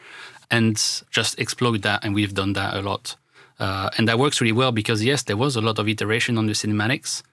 and 0.51 0.75
just 1.10 1.39
exploit 1.39 1.82
that. 1.82 2.03
And 2.03 2.13
we've 2.13 2.34
done 2.34 2.51
that 2.53 2.75
a 2.75 2.82
lot. 2.82 3.15
Uh, 3.58 3.89
and 3.98 4.10
that 4.10 4.20
works 4.20 4.41
really 4.41 4.51
well 4.51 4.74
because 4.74 5.01
yes, 5.01 5.24
there 5.24 5.38
was 5.38 5.56
a 5.56 5.62
lot 5.62 5.80
of 5.80 5.88
iteration 5.88 6.38
on 6.38 6.46
the 6.46 6.53
cinematics, 6.53 7.24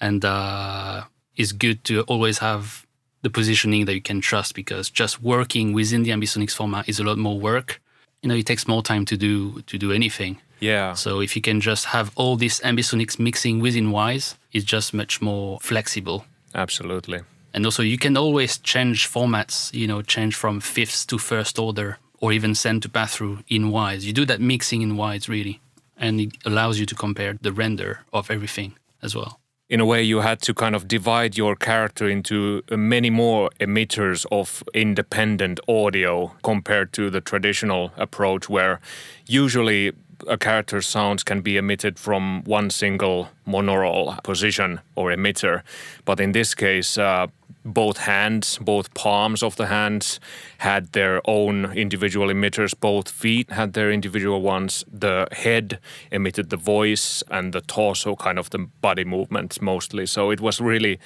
and 0.00 0.24
uh, 0.24 1.02
it's 1.36 1.52
good 1.52 1.84
to 1.84 2.02
always 2.02 2.38
have 2.38 2.86
the 3.22 3.30
positioning 3.30 3.84
that 3.84 3.94
you 3.94 4.00
can 4.00 4.20
trust 4.20 4.54
because 4.54 4.88
just 4.88 5.22
working 5.22 5.72
within 5.72 6.04
the 6.04 6.10
Ambisonics 6.10 6.54
format 6.54 6.88
is 6.88 7.00
a 7.00 7.04
lot 7.04 7.18
more 7.18 7.38
work. 7.38 7.82
You 8.22 8.28
know, 8.28 8.34
it 8.34 8.46
takes 8.46 8.68
more 8.68 8.82
time 8.82 9.04
to 9.06 9.16
do 9.16 9.60
to 9.62 9.76
do 9.76 9.92
anything. 9.92 10.38
Yeah. 10.64 10.94
So 10.94 11.20
if 11.20 11.36
you 11.36 11.42
can 11.42 11.60
just 11.60 11.86
have 11.86 12.10
all 12.14 12.36
this 12.36 12.60
Ambisonics 12.60 13.18
mixing 13.18 13.60
within 13.60 13.90
Wwise, 13.90 14.36
it's 14.52 14.64
just 14.64 14.94
much 14.94 15.20
more 15.20 15.58
flexible. 15.60 16.24
Absolutely. 16.54 17.20
And 17.52 17.64
also, 17.64 17.82
you 17.82 17.98
can 17.98 18.16
always 18.16 18.58
change 18.58 19.08
formats. 19.08 19.72
You 19.72 19.86
know, 19.86 20.02
change 20.02 20.34
from 20.34 20.60
fifths 20.60 21.06
to 21.06 21.18
first 21.18 21.58
order, 21.58 21.98
or 22.20 22.32
even 22.32 22.54
send 22.54 22.82
to 22.82 22.88
pass 22.88 23.16
through 23.16 23.38
in 23.48 23.70
Wwise. 23.70 24.02
You 24.02 24.12
do 24.12 24.24
that 24.26 24.40
mixing 24.40 24.82
in 24.82 24.96
Wwise 24.96 25.28
really 25.28 25.60
and 25.96 26.20
it 26.20 26.32
allows 26.44 26.78
you 26.78 26.86
to 26.86 26.94
compare 26.94 27.38
the 27.40 27.52
render 27.52 28.00
of 28.12 28.30
everything 28.30 28.74
as 29.02 29.14
well. 29.14 29.40
In 29.68 29.80
a 29.80 29.86
way, 29.86 30.02
you 30.02 30.20
had 30.20 30.42
to 30.42 30.52
kind 30.52 30.74
of 30.74 30.86
divide 30.86 31.38
your 31.38 31.56
character 31.56 32.06
into 32.06 32.62
uh, 32.70 32.76
many 32.76 33.08
more 33.08 33.48
emitters 33.60 34.26
of 34.30 34.62
independent 34.74 35.58
audio 35.66 36.32
compared 36.42 36.92
to 36.92 37.08
the 37.08 37.22
traditional 37.22 37.90
approach, 37.96 38.48
where 38.48 38.80
usually 39.26 39.92
a 40.28 40.36
character's 40.36 40.86
sounds 40.86 41.22
can 41.22 41.40
be 41.40 41.56
emitted 41.56 41.98
from 41.98 42.42
one 42.44 42.70
single 42.70 43.28
monaural 43.46 44.22
position 44.22 44.80
or 44.94 45.10
emitter. 45.10 45.62
But 46.04 46.20
in 46.20 46.32
this 46.32 46.54
case, 46.54 46.98
uh, 46.98 47.26
both 47.64 47.98
hands, 47.98 48.58
both 48.58 48.92
palms 48.94 49.42
of 49.42 49.56
the 49.56 49.66
hands 49.66 50.20
had 50.58 50.92
their 50.92 51.20
own 51.24 51.72
individual 51.72 52.28
emitters. 52.28 52.74
Both 52.78 53.10
feet 53.10 53.50
had 53.50 53.72
their 53.72 53.90
individual 53.90 54.42
ones. 54.42 54.84
The 54.92 55.26
head 55.32 55.78
emitted 56.10 56.50
the 56.50 56.56
voice 56.56 57.22
and 57.30 57.52
the 57.52 57.62
torso, 57.62 58.16
kind 58.16 58.38
of 58.38 58.50
the 58.50 58.58
body 58.58 59.04
movements 59.04 59.62
mostly. 59.62 60.06
So 60.06 60.30
it 60.30 60.40
was 60.40 60.60
really 60.60 60.98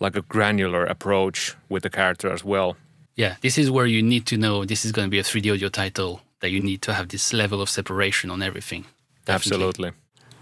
like 0.00 0.16
a 0.16 0.22
granular 0.22 0.84
approach 0.84 1.54
with 1.68 1.82
the 1.82 1.90
character 1.90 2.30
as 2.30 2.44
well. 2.44 2.76
Yeah, 3.14 3.36
this 3.40 3.58
is 3.58 3.70
where 3.70 3.86
you 3.86 4.02
need 4.02 4.26
to 4.26 4.36
know 4.36 4.64
this 4.64 4.84
is 4.84 4.92
going 4.92 5.06
to 5.06 5.10
be 5.10 5.18
a 5.18 5.22
3D 5.22 5.52
audio 5.52 5.68
title, 5.68 6.22
that 6.42 6.50
you 6.50 6.60
need 6.60 6.82
to 6.82 6.92
have 6.92 7.08
this 7.08 7.32
level 7.32 7.62
of 7.62 7.70
separation 7.70 8.30
on 8.30 8.42
everything. 8.42 8.84
Definitely. 9.24 9.66
Absolutely 9.66 9.92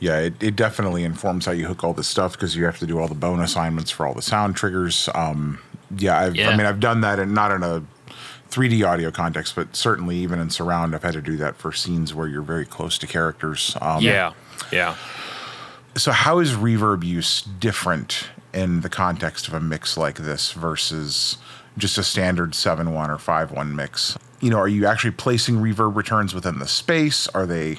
yeah, 0.01 0.19
it, 0.19 0.43
it 0.43 0.57
definitely 0.57 1.05
informs 1.05 1.45
how 1.45 1.53
you 1.53 1.67
hook 1.67 1.85
all 1.85 1.93
this 1.93 2.09
stuff 2.09 2.33
because 2.33 2.57
you 2.57 2.65
have 2.65 2.79
to 2.79 2.87
do 2.87 2.99
all 2.99 3.07
the 3.07 3.15
bone 3.15 3.41
assignments 3.41 3.91
for 3.91 4.07
all 4.07 4.15
the 4.15 4.23
sound 4.23 4.57
triggers. 4.57 5.11
Um, 5.15 5.61
yeah, 5.97 6.19
I've, 6.19 6.37
yeah, 6.37 6.49
I 6.49 6.57
mean, 6.57 6.67
I've 6.67 6.81
done 6.81 7.03
that 7.03 7.19
and 7.19 7.35
not 7.35 7.53
in 7.53 7.63
a 7.63 7.85
3D 8.49 8.87
audio 8.87 9.11
context, 9.11 9.55
but 9.55 9.77
certainly 9.77 10.17
even 10.17 10.41
in 10.41 10.49
surround, 10.49 10.95
I've 10.95 11.03
had 11.03 11.13
to 11.13 11.23
do 11.23 11.37
that 11.37 11.57
for 11.57 11.71
scenes 11.71 12.15
where 12.15 12.27
you're 12.27 12.43
very 12.43 12.65
close 12.65 12.97
to 12.99 13.07
characters. 13.07 13.77
Um, 13.83 14.03
yeah, 14.03 14.33
yeah. 14.73 14.97
So, 15.97 16.13
how 16.13 16.39
is 16.39 16.53
reverb 16.53 17.05
use 17.05 17.43
different 17.43 18.31
in 18.55 18.81
the 18.81 18.89
context 18.89 19.49
of 19.49 19.55
a 19.55 19.61
mix 19.61 19.99
like 19.99 20.17
this 20.17 20.53
versus 20.53 21.37
just 21.81 21.99
a 21.99 22.05
standard 22.05 22.55
7 22.55 22.93
1 22.93 23.11
or 23.11 23.19
5 23.19 23.53
1 23.53 23.77
mix? 23.77 24.19
You 24.41 24.51
know, 24.51 24.59
are 24.59 24.69
you 24.69 24.87
actually 24.87 25.11
placing 25.13 25.57
reverb 25.57 25.97
returns 25.97 26.35
within 26.35 26.59
the 26.59 26.69
space? 26.69 27.29
Are 27.29 27.47
they 27.47 27.79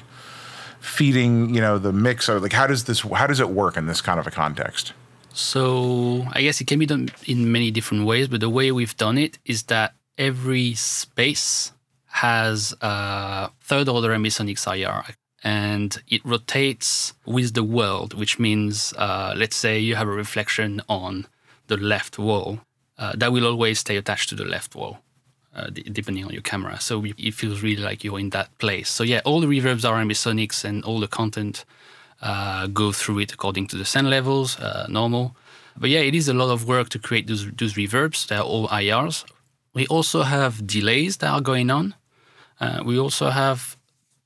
feeding 0.82 1.54
you 1.54 1.60
know 1.60 1.78
the 1.78 1.92
mix 1.92 2.28
or 2.28 2.40
like 2.40 2.52
how 2.52 2.66
does 2.66 2.84
this 2.84 3.00
how 3.02 3.26
does 3.28 3.38
it 3.38 3.48
work 3.48 3.76
in 3.76 3.86
this 3.86 4.00
kind 4.00 4.18
of 4.18 4.26
a 4.26 4.32
context 4.32 4.92
so 5.32 6.26
i 6.32 6.42
guess 6.42 6.60
it 6.60 6.66
can 6.66 6.76
be 6.76 6.86
done 6.86 7.08
in 7.24 7.52
many 7.52 7.70
different 7.70 8.04
ways 8.04 8.26
but 8.26 8.40
the 8.40 8.50
way 8.50 8.72
we've 8.72 8.96
done 8.96 9.16
it 9.16 9.38
is 9.44 9.62
that 9.64 9.94
every 10.18 10.74
space 10.74 11.70
has 12.06 12.74
a 12.80 13.48
third 13.60 13.88
order 13.88 14.08
ambisonics 14.08 14.66
ir 14.76 15.04
and 15.44 16.02
it 16.08 16.20
rotates 16.24 17.14
with 17.24 17.54
the 17.54 17.62
world 17.62 18.12
which 18.14 18.40
means 18.40 18.92
uh, 18.98 19.32
let's 19.36 19.56
say 19.56 19.78
you 19.78 19.94
have 19.94 20.08
a 20.08 20.18
reflection 20.24 20.82
on 20.88 21.26
the 21.68 21.76
left 21.76 22.18
wall 22.18 22.58
uh, 23.02 23.12
that 23.16 23.32
will 23.32 23.46
always 23.46 23.80
stay 23.80 23.96
attached 23.96 24.28
to 24.28 24.36
the 24.36 24.44
left 24.44 24.74
wall 24.76 24.94
uh, 25.56 25.68
d- 25.70 25.82
depending 25.98 26.24
on 26.24 26.32
your 26.32 26.42
camera. 26.42 26.80
So 26.80 27.04
it 27.04 27.34
feels 27.34 27.62
really 27.62 27.82
like 27.82 28.04
you're 28.04 28.20
in 28.20 28.30
that 28.30 28.56
place. 28.58 28.88
So 28.88 29.02
yeah, 29.02 29.20
all 29.24 29.40
the 29.40 29.48
reverbs 29.48 29.84
are 29.88 29.96
ambisonics 30.04 30.64
and 30.64 30.84
all 30.84 31.00
the 31.00 31.08
content 31.08 31.64
uh, 32.20 32.68
go 32.68 32.92
through 32.92 33.18
it 33.18 33.32
according 33.32 33.66
to 33.68 33.76
the 33.76 33.84
sound 33.84 34.08
levels, 34.08 34.58
uh, 34.60 34.86
normal. 34.88 35.34
But 35.76 35.90
yeah, 35.90 36.00
it 36.00 36.14
is 36.14 36.28
a 36.28 36.34
lot 36.34 36.50
of 36.52 36.68
work 36.68 36.90
to 36.90 36.98
create 36.98 37.26
those, 37.26 37.50
those 37.50 37.74
reverbs. 37.74 38.26
They're 38.28 38.40
all 38.40 38.68
IRs. 38.68 39.24
We 39.74 39.86
also 39.88 40.22
have 40.22 40.66
delays 40.66 41.16
that 41.18 41.30
are 41.30 41.40
going 41.40 41.70
on. 41.70 41.94
Uh, 42.60 42.82
we 42.84 42.98
also 42.98 43.30
have 43.30 43.76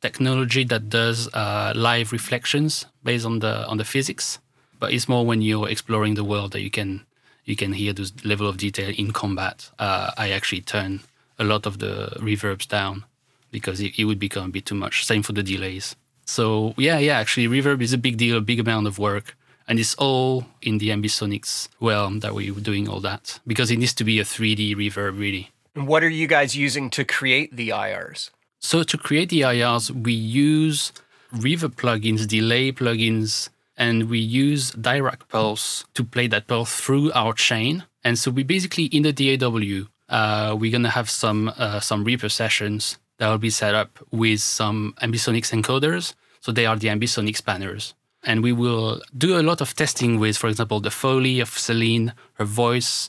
technology 0.03 0.65
that 0.65 0.91
does 0.91 1.29
uh, 1.33 1.73
live 1.75 2.13
reflections 2.13 2.85
based 3.03 3.25
on 3.25 3.39
the 3.39 3.67
on 3.69 3.79
the 3.79 3.85
physics. 3.85 4.39
But 4.79 4.93
it's 4.93 5.09
more 5.09 5.25
when 5.25 5.41
you're 5.41 5.71
exploring 5.71 6.15
the 6.17 6.25
world 6.25 6.53
that 6.53 6.61
you 6.61 6.71
can 6.71 7.07
you 7.47 7.57
can 7.57 7.73
hear 7.73 7.93
this 7.95 8.13
level 8.25 8.47
of 8.47 8.59
detail 8.59 8.93
in 8.99 9.13
combat. 9.13 9.71
Uh, 9.79 10.11
I 10.19 10.31
actually 10.31 10.61
turn 10.61 11.01
a 11.39 11.45
lot 11.45 11.65
of 11.65 11.79
the 11.79 12.13
reverbs 12.19 12.69
down 12.69 13.05
because 13.51 13.81
it, 13.81 13.99
it 13.99 14.05
would 14.05 14.19
become 14.19 14.47
a 14.47 14.49
bit 14.49 14.67
too 14.67 14.75
much. 14.75 15.07
Same 15.07 15.23
for 15.23 15.33
the 15.33 15.43
delays. 15.43 15.97
So 16.27 16.75
yeah, 16.77 16.99
yeah, 16.99 17.19
actually, 17.19 17.47
reverb 17.47 17.81
is 17.81 17.93
a 17.93 17.99
big 17.99 18.17
deal, 18.19 18.37
a 18.37 18.41
big 18.41 18.59
amount 18.61 18.89
of 18.89 18.99
work, 18.99 19.37
and 19.69 19.79
it's 19.79 19.95
all 19.95 20.47
in 20.61 20.79
the 20.79 20.89
ambisonics 20.91 21.69
realm 21.81 22.21
that 22.21 22.35
we're 22.35 22.53
doing 22.53 22.89
all 22.89 23.01
that 23.01 23.39
because 23.47 23.71
it 23.71 23.79
needs 23.79 23.95
to 23.95 24.05
be 24.05 24.19
a 24.19 24.25
3D 24.25 24.75
reverb, 24.75 25.19
really. 25.19 25.51
And 25.77 25.87
what 25.87 26.03
are 26.03 26.09
you 26.09 26.27
guys 26.27 26.57
using 26.57 26.91
to 26.91 27.05
create 27.05 27.55
the 27.55 27.69
IRs? 27.69 28.31
So 28.59 28.83
to 28.83 28.99
create 28.99 29.29
the 29.29 29.43
IRs, 29.43 29.91
we 29.91 30.13
use 30.13 30.93
reverb 31.33 31.77
plugins, 31.77 32.27
delay 32.27 32.73
plugins, 32.73 33.51
and 33.77 34.09
we 34.09 34.19
use 34.19 34.73
Dirac 34.73 35.29
Pulse 35.29 35.85
to 35.95 36.05
play 36.05 36.27
that 36.29 36.47
pulse 36.47 36.75
through 36.81 37.13
our 37.13 37.33
chain. 37.33 37.85
And 38.05 38.19
so 38.19 38.31
we 38.31 38.43
basically 38.43 38.85
in 38.87 39.03
the 39.03 39.13
DAW, 39.13 39.89
uh, 40.09 40.57
we're 40.57 40.73
gonna 40.73 40.91
have 40.91 41.11
some 41.11 41.53
uh, 41.57 41.81
some 41.81 42.05
Reaper 42.05 42.29
sessions 42.29 42.99
that 43.19 43.29
will 43.29 43.39
be 43.39 43.51
set 43.51 43.75
up 43.75 43.99
with 44.11 44.41
some 44.41 44.95
ambisonics 45.03 45.53
encoders. 45.53 46.15
So 46.41 46.53
they 46.53 46.67
are 46.67 46.77
the 46.77 46.89
ambisonics 46.89 47.39
spanners. 47.39 47.95
And 48.23 48.43
we 48.43 48.53
will 48.53 49.01
do 49.17 49.39
a 49.39 49.43
lot 49.43 49.61
of 49.61 49.75
testing 49.75 50.19
with, 50.19 50.37
for 50.37 50.49
example, 50.49 50.81
the 50.81 50.91
Foley 50.91 51.41
of 51.41 51.51
Celine, 51.51 52.13
her 52.35 52.45
voice, 52.45 53.09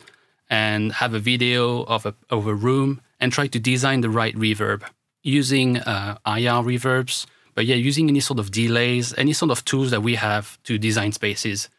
and 0.50 0.94
have 0.94 1.14
a 1.14 1.20
video 1.20 1.84
of 1.84 2.06
a, 2.06 2.14
of 2.30 2.48
a 2.48 2.54
room 2.54 3.02
and 3.20 3.32
try 3.32 3.48
to 3.48 3.60
design 3.60 4.02
the 4.02 4.10
right 4.10 4.36
reverb 4.36 4.84
using 5.24 5.78
uh, 5.78 6.18
IR 6.26 6.64
reverbs, 6.64 7.26
but 7.58 7.66
yeah, 7.66 7.74
using 7.76 8.08
any 8.08 8.20
sort 8.20 8.38
of 8.38 8.52
delays, 8.52 9.16
any 9.18 9.34
sort 9.34 9.50
of 9.50 9.66
tools 9.66 9.90
that 9.90 10.02
we 10.02 10.14
have 10.14 10.62
to 10.62 10.78
design 10.78 11.12
spaces. 11.12 11.70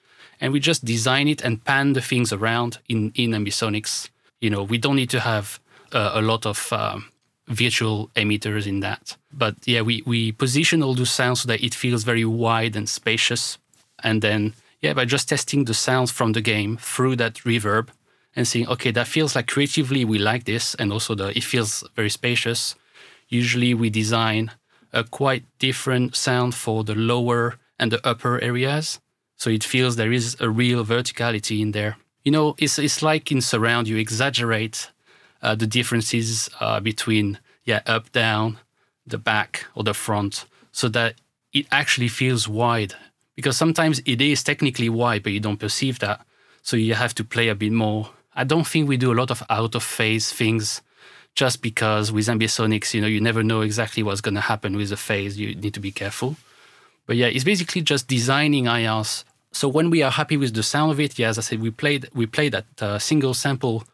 And 0.41 0.53
we 0.53 0.59
just 0.59 0.85
design 0.85 1.29
it 1.29 1.41
and 1.41 1.65
pan 1.65 1.93
the 1.93 2.01
things 2.01 2.33
around 2.33 2.79
in, 2.89 3.13
in 3.15 3.31
ambisonics. 3.31 4.11
You 4.41 4.51
know, 4.51 4.65
we 4.65 4.77
don't 4.77 4.97
need 4.97 5.11
to 5.11 5.21
have 5.21 5.61
uh, 5.93 6.11
a 6.15 6.21
lot 6.21 6.47
of 6.47 6.73
um, 6.73 7.13
virtual 7.47 8.11
emitters 8.17 8.67
in 8.67 8.81
that. 8.81 9.17
But 9.33 9.55
yeah, 9.67 9.83
we, 9.83 10.03
we 10.05 10.33
position 10.33 10.83
all 10.83 10.95
those 10.95 11.13
sounds 11.13 11.43
so 11.43 11.47
that 11.47 11.63
it 11.63 11.75
feels 11.75 12.03
very 12.03 12.25
wide 12.25 12.75
and 12.75 12.89
spacious. 12.89 13.57
And 14.03 14.21
then, 14.21 14.55
yeah, 14.81 14.95
by 14.95 15.05
just 15.05 15.29
testing 15.29 15.67
the 15.67 15.75
sounds 15.75 16.11
from 16.11 16.33
the 16.33 16.41
game 16.41 16.77
through 16.79 17.15
that 17.17 17.35
reverb 17.45 17.91
and 18.35 18.49
seeing, 18.49 18.67
okay, 18.67 18.91
that 18.91 19.07
feels 19.07 19.37
like 19.37 19.47
creatively 19.47 20.05
we 20.05 20.19
like 20.19 20.43
this. 20.43 20.75
And 20.75 20.93
also 20.93 21.15
the 21.15 21.29
it 21.39 21.45
feels 21.45 21.85
very 21.95 22.11
spacious. 22.11 22.75
Usually 23.29 23.75
we 23.75 23.91
design 23.91 24.51
a 24.93 25.05
quite 25.05 25.45
different 25.59 26.17
sound 26.17 26.55
for 26.55 26.85
the 26.85 26.95
lower 26.95 27.59
and 27.79 27.93
the 27.93 28.07
upper 28.07 28.41
areas. 28.41 29.01
So 29.37 29.51
it 29.51 29.63
feels 29.65 29.97
there 29.97 30.13
is 30.13 30.37
a 30.41 30.49
real 30.49 30.85
verticality 30.85 31.61
in 31.61 31.73
there. 31.73 31.97
You 32.25 32.33
know, 32.33 32.57
it's, 32.59 32.79
it's 32.79 33.03
like 33.03 33.31
in 33.31 33.41
surround, 33.41 33.89
you 33.89 33.97
exaggerate 33.97 34.91
uh, 35.43 35.55
the 35.55 35.67
differences 35.67 36.51
uh, 36.61 36.81
between 36.81 37.39
yeah 37.65 37.83
up 37.87 38.11
down 38.13 38.59
the 39.07 39.19
back 39.19 39.67
or 39.75 39.85
the 39.85 39.95
front 39.95 40.47
so 40.73 40.89
that 40.89 41.15
it 41.53 41.67
actually 41.71 42.09
feels 42.09 42.49
wide 42.49 42.95
because 43.37 43.57
sometimes 43.57 44.01
it 44.05 44.21
is 44.21 44.43
technically 44.43 44.89
wide 44.89 45.23
but 45.23 45.33
you 45.33 45.41
don't 45.41 45.61
perceive 45.61 45.99
that 45.99 46.25
so 46.63 46.77
you 46.77 46.95
have 46.95 47.15
to 47.15 47.25
play 47.25 47.49
a 47.49 47.55
bit 47.55 47.73
more 47.73 48.11
i 48.35 48.45
don't 48.45 48.67
think 48.67 48.89
we 48.89 48.97
do 48.97 49.13
a 49.13 49.21
lot 49.21 49.31
of 49.31 49.43
out 49.51 49.75
of 49.75 49.83
phase 49.83 50.33
things 50.33 50.83
just 51.43 51.57
because 51.69 52.07
with 52.17 52.27
ambisonics 52.35 52.89
you 52.95 53.01
know 53.03 53.13
you 53.15 53.21
never 53.21 53.43
know 53.51 53.61
exactly 53.69 54.03
what's 54.03 54.25
going 54.27 54.39
to 54.41 54.47
happen 54.53 54.77
with 54.77 54.89
the 54.95 55.01
phase 55.09 55.33
you 55.41 55.49
need 55.65 55.75
to 55.79 55.85
be 55.89 55.93
careful 56.03 56.31
but 57.07 57.17
yeah 57.21 57.31
it's 57.35 57.49
basically 57.53 57.83
just 57.93 58.05
designing 58.17 58.65
irs 58.79 59.13
so 59.53 59.65
when 59.77 59.89
we 59.95 60.03
are 60.07 60.15
happy 60.21 60.37
with 60.43 60.53
the 60.59 60.67
sound 60.75 60.91
of 60.95 60.99
it 61.05 61.13
yeah 61.19 61.29
as 61.33 61.39
i 61.41 61.45
said 61.49 61.61
we 61.67 61.71
played 61.83 62.03
we 62.21 62.27
played 62.37 62.53
that 62.57 62.71
uh, 62.83 62.99
single 62.99 63.35
sample 63.35 63.85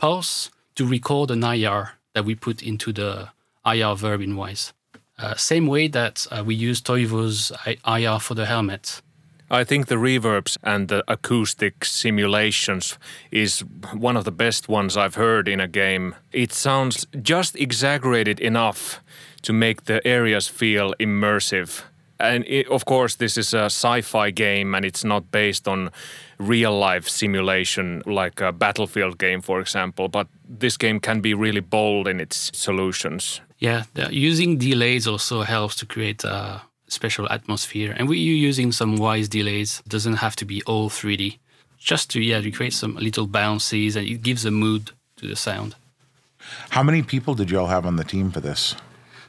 pulse 0.00 0.50
to 0.74 0.86
record 0.86 1.30
an 1.30 1.44
IR 1.44 1.92
that 2.14 2.24
we 2.24 2.34
put 2.34 2.62
into 2.62 2.92
the 2.92 3.28
IR 3.66 3.94
verb 3.94 4.22
in 4.22 4.34
Wwise. 4.34 4.72
Uh, 5.18 5.34
same 5.34 5.66
way 5.66 5.88
that 5.88 6.26
uh, 6.30 6.42
we 6.44 6.54
use 6.54 6.80
Toivo's 6.80 7.52
IR 7.86 8.18
for 8.18 8.34
the 8.34 8.46
helmet. 8.46 9.02
I 9.50 9.64
think 9.64 9.86
the 9.86 9.96
reverbs 9.96 10.56
and 10.62 10.88
the 10.88 11.02
acoustic 11.08 11.84
simulations 11.84 12.98
is 13.32 13.64
one 13.92 14.16
of 14.16 14.24
the 14.24 14.32
best 14.32 14.68
ones 14.68 14.96
I've 14.96 15.16
heard 15.16 15.48
in 15.48 15.60
a 15.60 15.66
game. 15.66 16.14
It 16.32 16.52
sounds 16.52 17.06
just 17.20 17.56
exaggerated 17.56 18.38
enough 18.38 19.00
to 19.42 19.52
make 19.52 19.84
the 19.84 20.06
areas 20.06 20.46
feel 20.46 20.94
immersive. 21.00 21.82
And 22.20 22.44
it, 22.46 22.68
of 22.68 22.84
course, 22.84 23.16
this 23.16 23.36
is 23.36 23.52
a 23.54 23.64
sci 23.64 24.02
fi 24.02 24.30
game 24.30 24.74
and 24.74 24.84
it's 24.84 25.04
not 25.04 25.32
based 25.32 25.66
on 25.66 25.90
real 26.38 26.78
life 26.78 27.08
simulation 27.08 28.02
like 28.06 28.40
a 28.40 28.52
Battlefield 28.52 29.18
game, 29.18 29.40
for 29.40 29.60
example. 29.60 30.08
But 30.08 30.28
this 30.48 30.76
game 30.76 31.00
can 31.00 31.20
be 31.20 31.34
really 31.34 31.60
bold 31.60 32.06
in 32.06 32.20
its 32.20 32.50
solutions. 32.54 33.40
Yeah, 33.58 33.84
using 34.10 34.58
delays 34.58 35.06
also 35.06 35.42
helps 35.42 35.76
to 35.76 35.86
create 35.86 36.24
a 36.24 36.62
special 36.90 37.30
atmosphere. 37.30 37.94
And 37.96 38.08
we're 38.08 38.18
using 38.18 38.72
some 38.72 38.98
Wwise 38.98 39.28
delays. 39.28 39.82
It 39.86 39.88
doesn't 39.88 40.16
have 40.16 40.36
to 40.36 40.44
be 40.44 40.62
all 40.64 40.90
3D. 40.90 41.38
Just 41.78 42.10
to 42.10 42.20
yeah, 42.20 42.40
to 42.40 42.50
create 42.50 42.74
some 42.74 42.96
little 42.96 43.26
bounces 43.26 43.96
and 43.96 44.06
it 44.06 44.22
gives 44.22 44.44
a 44.44 44.50
mood 44.50 44.90
to 45.16 45.26
the 45.26 45.36
sound. 45.36 45.74
How 46.70 46.82
many 46.82 47.02
people 47.02 47.34
did 47.34 47.50
you 47.50 47.58
all 47.58 47.68
have 47.68 47.86
on 47.86 47.96
the 47.96 48.04
team 48.04 48.30
for 48.30 48.40
this? 48.40 48.74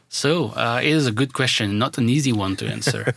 So 0.09 0.49
uh, 0.49 0.81
it 0.83 0.89
is 0.89 1.07
a 1.07 1.11
good 1.11 1.33
question, 1.33 1.79
not 1.79 1.97
an 1.97 2.09
easy 2.09 2.33
one 2.33 2.57
to 2.57 2.67
answer. 2.67 3.13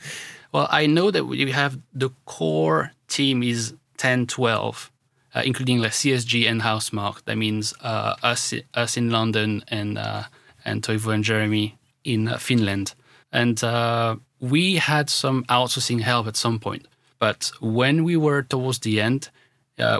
well, 0.52 0.66
I 0.70 0.86
know 0.86 1.10
that 1.10 1.24
we 1.26 1.50
have 1.50 1.78
the 1.92 2.10
core 2.24 2.92
team 3.08 3.42
is 3.42 3.74
10, 3.98 4.26
12, 4.26 4.90
uh, 5.34 5.42
including 5.44 5.80
like 5.80 5.92
CSG 5.92 6.48
and 6.48 6.62
Housemarque. 6.62 7.22
That 7.26 7.36
means 7.36 7.74
uh, 7.82 8.14
us, 8.22 8.54
us 8.72 8.96
in 8.96 9.10
London 9.10 9.62
and 9.68 9.98
uh, 9.98 10.24
and 10.64 10.82
Toivo 10.82 11.12
and 11.12 11.24
Jeremy 11.24 11.76
in 12.04 12.28
uh, 12.28 12.38
Finland. 12.38 12.94
And 13.32 13.62
uh, 13.62 14.16
we 14.40 14.76
had 14.76 15.10
some 15.10 15.44
outsourcing 15.44 16.00
help 16.00 16.26
at 16.26 16.36
some 16.36 16.58
point. 16.58 16.86
But 17.18 17.50
when 17.60 18.04
we 18.04 18.16
were 18.16 18.42
towards 18.42 18.78
the 18.80 19.00
end, 19.00 19.30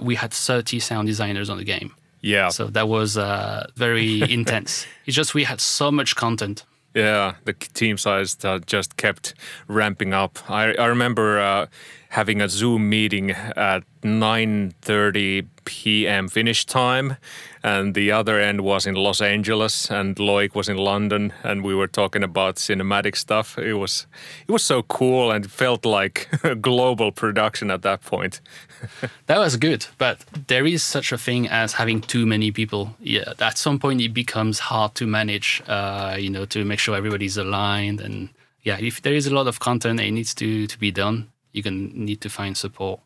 we 0.02 0.14
had 0.14 0.32
30 0.32 0.80
sound 0.80 1.08
designers 1.08 1.50
on 1.50 1.58
the 1.58 1.64
game. 1.64 1.94
Yeah. 2.20 2.48
So 2.48 2.66
that 2.68 2.88
was 2.88 3.16
uh, 3.16 3.66
very 3.76 4.22
intense. 4.32 4.86
It's 5.06 5.16
just 5.16 5.34
we 5.34 5.44
had 5.44 5.60
so 5.60 5.90
much 5.90 6.16
content. 6.16 6.64
Yeah, 6.94 7.34
the 7.44 7.52
team 7.52 7.98
size 7.98 8.36
uh, 8.44 8.58
just 8.66 8.96
kept 8.96 9.34
ramping 9.68 10.12
up. 10.14 10.38
I, 10.50 10.74
I 10.74 10.86
remember 10.86 11.38
uh, 11.38 11.66
having 12.08 12.40
a 12.40 12.48
Zoom 12.48 12.88
meeting 12.88 13.30
at 13.30 13.82
9:30 14.02 15.46
p.m. 15.64 16.28
Finnish 16.28 16.64
time, 16.64 17.16
and 17.62 17.94
the 17.94 18.10
other 18.10 18.40
end 18.40 18.60
was 18.62 18.86
in 18.86 18.94
Los 18.94 19.20
Angeles, 19.20 19.90
and 19.90 20.16
Loic 20.16 20.54
was 20.54 20.68
in 20.68 20.78
London, 20.78 21.32
and 21.42 21.62
we 21.62 21.74
were 21.74 21.86
talking 21.86 22.22
about 22.22 22.56
cinematic 22.56 23.16
stuff. 23.16 23.58
It 23.58 23.74
was 23.74 24.06
it 24.46 24.52
was 24.52 24.64
so 24.64 24.82
cool 24.82 25.30
and 25.30 25.50
felt 25.50 25.84
like 25.84 26.28
a 26.42 26.54
global 26.68 27.12
production 27.12 27.70
at 27.70 27.82
that 27.82 28.02
point. 28.02 28.40
that 29.26 29.38
was 29.38 29.56
good, 29.56 29.86
but 29.98 30.24
there 30.46 30.66
is 30.66 30.82
such 30.82 31.12
a 31.12 31.18
thing 31.18 31.48
as 31.48 31.74
having 31.74 32.00
too 32.00 32.24
many 32.26 32.50
people. 32.50 32.96
Yeah, 33.00 33.34
at 33.38 33.58
some 33.58 33.78
point 33.78 34.00
it 34.00 34.14
becomes 34.14 34.58
hard 34.58 34.94
to 34.94 35.06
manage. 35.06 35.62
Uh, 35.68 36.16
you 36.18 36.30
know, 36.30 36.46
to 36.46 36.64
make 36.64 36.78
sure 36.78 36.96
everybody's 36.96 37.36
aligned, 37.36 38.00
and 38.00 38.30
yeah, 38.62 38.78
if 38.80 39.02
there 39.02 39.14
is 39.14 39.26
a 39.26 39.34
lot 39.34 39.46
of 39.46 39.58
content, 39.60 40.00
it 40.00 40.10
needs 40.12 40.34
to 40.34 40.66
to 40.66 40.78
be 40.78 40.90
done. 40.90 41.28
You 41.52 41.62
can 41.62 42.04
need 42.04 42.20
to 42.22 42.28
find 42.28 42.56
support 42.56 43.00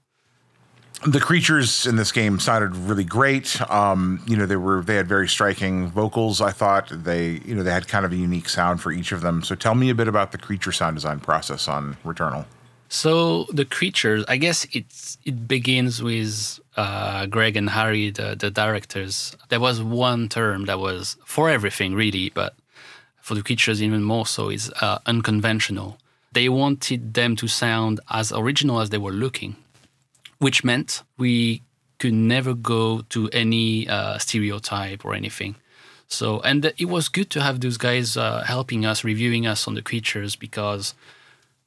the 1.07 1.21
creatures 1.21 1.87
in 1.87 1.97
this 1.97 2.13
game 2.13 2.39
sounded 2.39 2.77
really 2.77 3.05
great. 3.05 3.61
Um, 3.71 4.23
you 4.27 4.37
know, 4.37 4.47
they 4.47 4.57
were 4.57 4.83
they 4.83 4.97
had 4.97 5.09
very 5.09 5.29
striking 5.29 5.89
vocals. 5.89 6.41
I 6.41 6.53
thought 6.53 6.89
they, 6.91 7.41
you 7.45 7.55
know, 7.55 7.63
they 7.63 7.73
had 7.73 7.89
kind 7.89 8.05
of 8.05 8.13
a 8.13 8.17
unique 8.17 8.49
sound 8.49 8.81
for 8.81 8.93
each 8.93 9.13
of 9.13 9.21
them. 9.21 9.43
So 9.43 9.55
tell 9.55 9.75
me 9.75 9.91
a 9.91 9.95
bit 9.95 10.09
about 10.09 10.33
the 10.33 10.39
creature 10.39 10.73
sound 10.73 10.97
design 10.97 11.21
process 11.21 11.69
on 11.69 11.97
Returnal. 12.05 12.45
So 12.89 13.45
the 13.45 13.65
creatures, 13.65 14.25
I 14.29 14.37
guess 14.37 14.67
it's 14.73 15.19
it 15.25 15.49
begins 15.49 16.03
with 16.03 16.61
uh, 16.77 17.27
Greg 17.27 17.57
and 17.57 17.71
Harry, 17.71 18.11
the 18.11 18.37
the 18.39 18.51
directors. 18.51 19.37
There 19.49 19.61
was 19.61 19.83
one 19.83 20.29
term 20.29 20.67
that 20.67 20.79
was 20.79 21.17
for 21.25 21.51
everything 21.51 21.95
really, 21.95 22.31
but 22.31 22.55
for 23.21 23.35
the 23.35 23.43
creatures 23.43 23.83
even 23.83 24.03
more 24.03 24.27
so 24.27 24.51
is 24.51 24.71
uh, 24.81 24.99
unconventional. 25.07 25.99
They 26.33 26.49
wanted 26.49 27.15
them 27.15 27.37
to 27.37 27.49
sound 27.49 28.01
as 28.11 28.33
original 28.33 28.81
as 28.81 28.91
they 28.91 28.99
were 28.99 29.13
looking 29.13 29.57
which 30.43 30.65
meant 30.65 31.05
we 31.19 31.63
could 32.01 32.13
never 32.13 32.53
go 32.53 33.03
to 33.11 33.31
any 33.33 33.89
uh, 33.89 34.19
stereotype 34.19 35.05
or 35.05 35.15
anything. 35.15 35.55
So, 36.09 36.41
and 36.41 36.73
it 36.77 36.87
was 36.87 37.09
good 37.09 37.31
to 37.31 37.41
have 37.41 37.61
those 37.61 37.77
guys 37.77 38.17
uh, 38.17 38.43
helping 38.43 38.85
us, 38.85 39.05
reviewing 39.05 39.47
us 39.47 39.69
on 39.69 39.75
the 39.75 39.83
creatures 39.83 40.35
because 40.35 40.95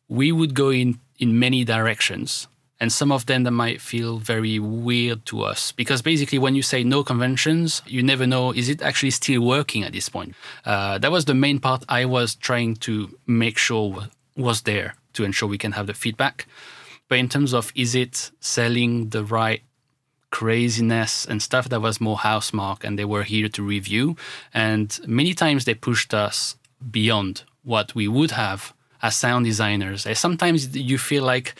we 0.09 0.33
would 0.33 0.53
go 0.53 0.69
in 0.69 0.99
in 1.17 1.39
many 1.39 1.63
directions 1.63 2.49
and 2.81 2.91
some 2.91 3.09
of 3.09 3.25
them 3.25 3.43
that 3.43 3.51
might 3.51 3.79
feel 3.79 4.17
very 4.17 4.59
weird 4.59 5.25
to 5.25 5.41
us 5.41 5.71
because 5.71 6.01
basically 6.01 6.37
when 6.37 6.55
you 6.55 6.61
say 6.61 6.83
no 6.83 7.05
conventions 7.05 7.81
you 7.87 8.03
never 8.03 8.27
know 8.27 8.51
is 8.51 8.67
it 8.67 8.81
actually 8.81 9.11
still 9.11 9.41
working 9.41 9.81
at 9.83 9.93
this 9.93 10.09
point 10.09 10.35
uh, 10.65 10.97
that 10.97 11.09
was 11.09 11.23
the 11.23 11.33
main 11.33 11.57
part 11.57 11.85
i 11.87 12.03
was 12.03 12.35
trying 12.35 12.75
to 12.75 13.17
make 13.25 13.57
sure 13.57 14.09
was 14.35 14.63
there 14.63 14.95
to 15.13 15.23
ensure 15.23 15.49
we 15.49 15.57
can 15.57 15.73
have 15.73 15.87
the 15.87 15.93
feedback 15.93 16.45
but 17.07 17.17
in 17.17 17.29
terms 17.29 17.53
of 17.53 17.71
is 17.75 17.95
it 17.95 18.31
selling 18.39 19.09
the 19.09 19.23
right 19.23 19.61
craziness 20.31 21.25
and 21.25 21.41
stuff 21.41 21.69
that 21.69 21.81
was 21.81 22.01
more 22.01 22.17
Housemarque 22.17 22.83
and 22.83 22.99
they 22.99 23.05
were 23.05 23.23
here 23.23 23.47
to 23.47 23.63
review 23.63 24.15
and 24.53 24.99
many 25.07 25.33
times 25.33 25.65
they 25.65 25.73
pushed 25.73 26.13
us 26.13 26.57
beyond 26.91 27.43
what 27.63 27.95
we 27.95 28.07
would 28.07 28.31
have 28.31 28.73
as 29.01 29.15
sound 29.15 29.45
designers 29.45 30.05
sometimes 30.17 30.75
you 30.75 30.97
feel 30.97 31.23
like 31.23 31.55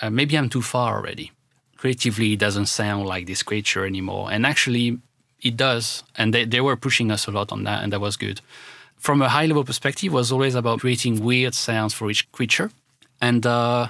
uh, 0.00 0.10
maybe 0.10 0.36
I'm 0.36 0.48
too 0.48 0.62
far 0.62 0.96
already. 0.96 1.32
Creatively, 1.76 2.32
it 2.32 2.38
doesn't 2.38 2.66
sound 2.66 3.06
like 3.06 3.26
this 3.26 3.42
creature 3.42 3.86
anymore. 3.86 4.30
And 4.30 4.44
actually, 4.44 4.98
it 5.40 5.56
does. 5.56 6.02
And 6.16 6.34
they, 6.34 6.44
they 6.44 6.60
were 6.60 6.76
pushing 6.76 7.10
us 7.10 7.26
a 7.26 7.30
lot 7.30 7.52
on 7.52 7.64
that, 7.64 7.82
and 7.82 7.92
that 7.92 8.00
was 8.00 8.16
good. 8.16 8.40
From 8.98 9.22
a 9.22 9.28
high 9.28 9.46
level 9.46 9.64
perspective, 9.64 10.12
was 10.12 10.32
always 10.32 10.54
about 10.54 10.80
creating 10.80 11.24
weird 11.24 11.54
sounds 11.54 11.94
for 11.94 12.10
each 12.10 12.30
creature. 12.32 12.70
And 13.20 13.46
uh, 13.46 13.88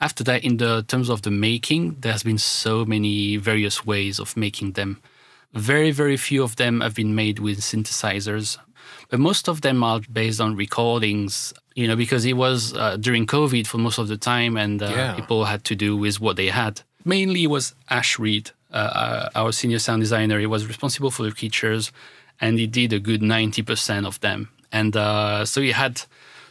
after 0.00 0.24
that, 0.24 0.44
in 0.44 0.56
the 0.56 0.82
terms 0.88 1.08
of 1.08 1.22
the 1.22 1.30
making, 1.30 1.96
there's 2.00 2.22
been 2.22 2.38
so 2.38 2.84
many 2.84 3.36
various 3.36 3.86
ways 3.86 4.18
of 4.18 4.36
making 4.36 4.72
them. 4.72 5.00
Very, 5.52 5.90
very 5.90 6.16
few 6.16 6.42
of 6.42 6.56
them 6.56 6.80
have 6.80 6.94
been 6.94 7.14
made 7.14 7.38
with 7.38 7.60
synthesizers, 7.60 8.56
but 9.08 9.20
most 9.20 9.48
of 9.48 9.60
them 9.60 9.82
are 9.82 10.00
based 10.12 10.40
on 10.40 10.56
recordings 10.56 11.52
you 11.74 11.86
know, 11.86 11.96
because 11.96 12.24
it 12.24 12.34
was 12.34 12.74
uh, 12.74 12.96
during 12.96 13.26
COVID 13.26 13.66
for 13.66 13.78
most 13.78 13.98
of 13.98 14.08
the 14.08 14.16
time, 14.16 14.56
and 14.56 14.82
uh, 14.82 14.86
yeah. 14.86 15.14
people 15.14 15.44
had 15.44 15.64
to 15.64 15.74
do 15.74 15.96
with 15.96 16.20
what 16.20 16.36
they 16.36 16.48
had. 16.48 16.82
Mainly, 17.04 17.44
it 17.44 17.46
was 17.46 17.74
Ash 17.88 18.18
Reed, 18.18 18.50
uh, 18.72 18.76
uh, 18.76 19.28
our 19.34 19.52
senior 19.52 19.78
sound 19.78 20.02
designer. 20.02 20.38
He 20.38 20.46
was 20.46 20.66
responsible 20.66 21.10
for 21.10 21.22
the 21.22 21.30
features, 21.30 21.92
and 22.40 22.58
he 22.58 22.66
did 22.66 22.92
a 22.92 22.98
good 22.98 23.22
ninety 23.22 23.62
percent 23.62 24.06
of 24.06 24.18
them. 24.20 24.48
And 24.72 24.96
uh, 24.96 25.44
so 25.44 25.60
he 25.60 25.72
had 25.72 26.02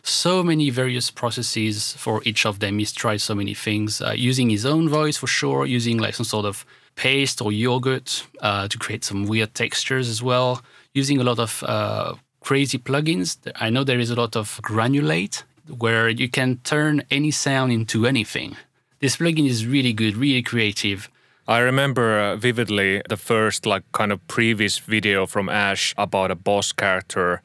so 0.04 0.44
many 0.44 0.70
various 0.70 1.12
processes 1.12 1.94
for 1.94 2.22
each 2.26 2.46
of 2.46 2.60
them. 2.60 2.80
He's 2.80 2.92
tried 2.92 3.22
so 3.22 3.36
many 3.36 3.54
things, 3.54 4.02
uh, 4.02 4.14
using 4.16 4.50
his 4.50 4.66
own 4.66 4.90
voice 4.90 5.18
for 5.18 5.28
sure, 5.28 5.66
using 5.66 5.98
like 5.98 6.16
some 6.16 6.26
sort 6.26 6.46
of 6.46 6.66
paste 6.96 7.42
or 7.42 7.52
yogurt 7.52 8.26
to 8.42 8.78
create 8.78 9.04
some 9.06 9.26
weird 9.26 9.54
textures 9.54 10.10
as 10.10 10.22
well, 10.22 10.62
using 10.94 11.20
a 11.20 11.24
lot 11.24 11.40
of 11.40 12.20
crazy 12.42 12.78
plugins. 12.78 13.38
I 13.56 13.70
know 13.70 13.84
there 13.84 14.00
is 14.00 14.10
a 14.10 14.16
lot 14.16 14.36
of 14.36 14.60
Granulate 14.64 15.44
where 15.78 16.10
you 16.10 16.30
can 16.30 16.58
turn 16.64 17.04
any 17.12 17.32
sound 17.32 17.72
into 17.72 18.06
anything. 18.06 18.58
This 19.00 19.18
plugin 19.18 19.48
is 19.48 19.66
really 19.66 19.94
good, 19.94 20.18
really 20.18 20.42
creative. 20.42 21.10
I 21.50 21.62
remember 21.62 22.20
uh, 22.20 22.36
vividly 22.36 23.02
the 23.10 23.18
first 23.18 23.66
like 23.66 23.82
kind 23.92 24.12
of 24.12 24.20
previous 24.28 24.78
video 24.78 25.26
from 25.26 25.50
Ash 25.50 25.96
about 25.98 26.30
a 26.30 26.36
boss 26.36 26.72
character 26.72 27.42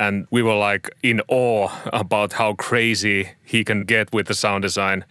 and 0.00 0.26
we 0.30 0.42
were 0.42 0.54
like 0.54 0.88
in 1.02 1.20
awe 1.28 1.68
about 1.92 2.32
how 2.32 2.54
crazy 2.54 3.32
he 3.44 3.62
can 3.62 3.84
get 3.84 4.10
with 4.10 4.28
the 4.28 4.34
sound 4.34 4.62
design. 4.62 5.04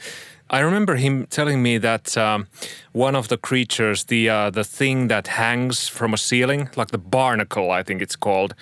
I 0.49 0.61
remember 0.61 0.95
him 0.95 1.27
telling 1.27 1.61
me 1.61 1.77
that 1.77 2.17
um, 2.17 2.47
one 2.93 3.15
of 3.15 3.27
the 3.27 3.37
creatures, 3.37 4.05
the 4.05 4.27
uh, 4.27 4.49
the 4.49 4.63
thing 4.63 5.07
that 5.07 5.27
hangs 5.27 5.87
from 5.87 6.11
a 6.11 6.17
ceiling, 6.17 6.67
like 6.75 6.89
the 6.89 6.97
barnacle, 6.97 7.69
I 7.69 7.83
think 7.83 8.01
it's 8.01 8.15
called, 8.15 8.55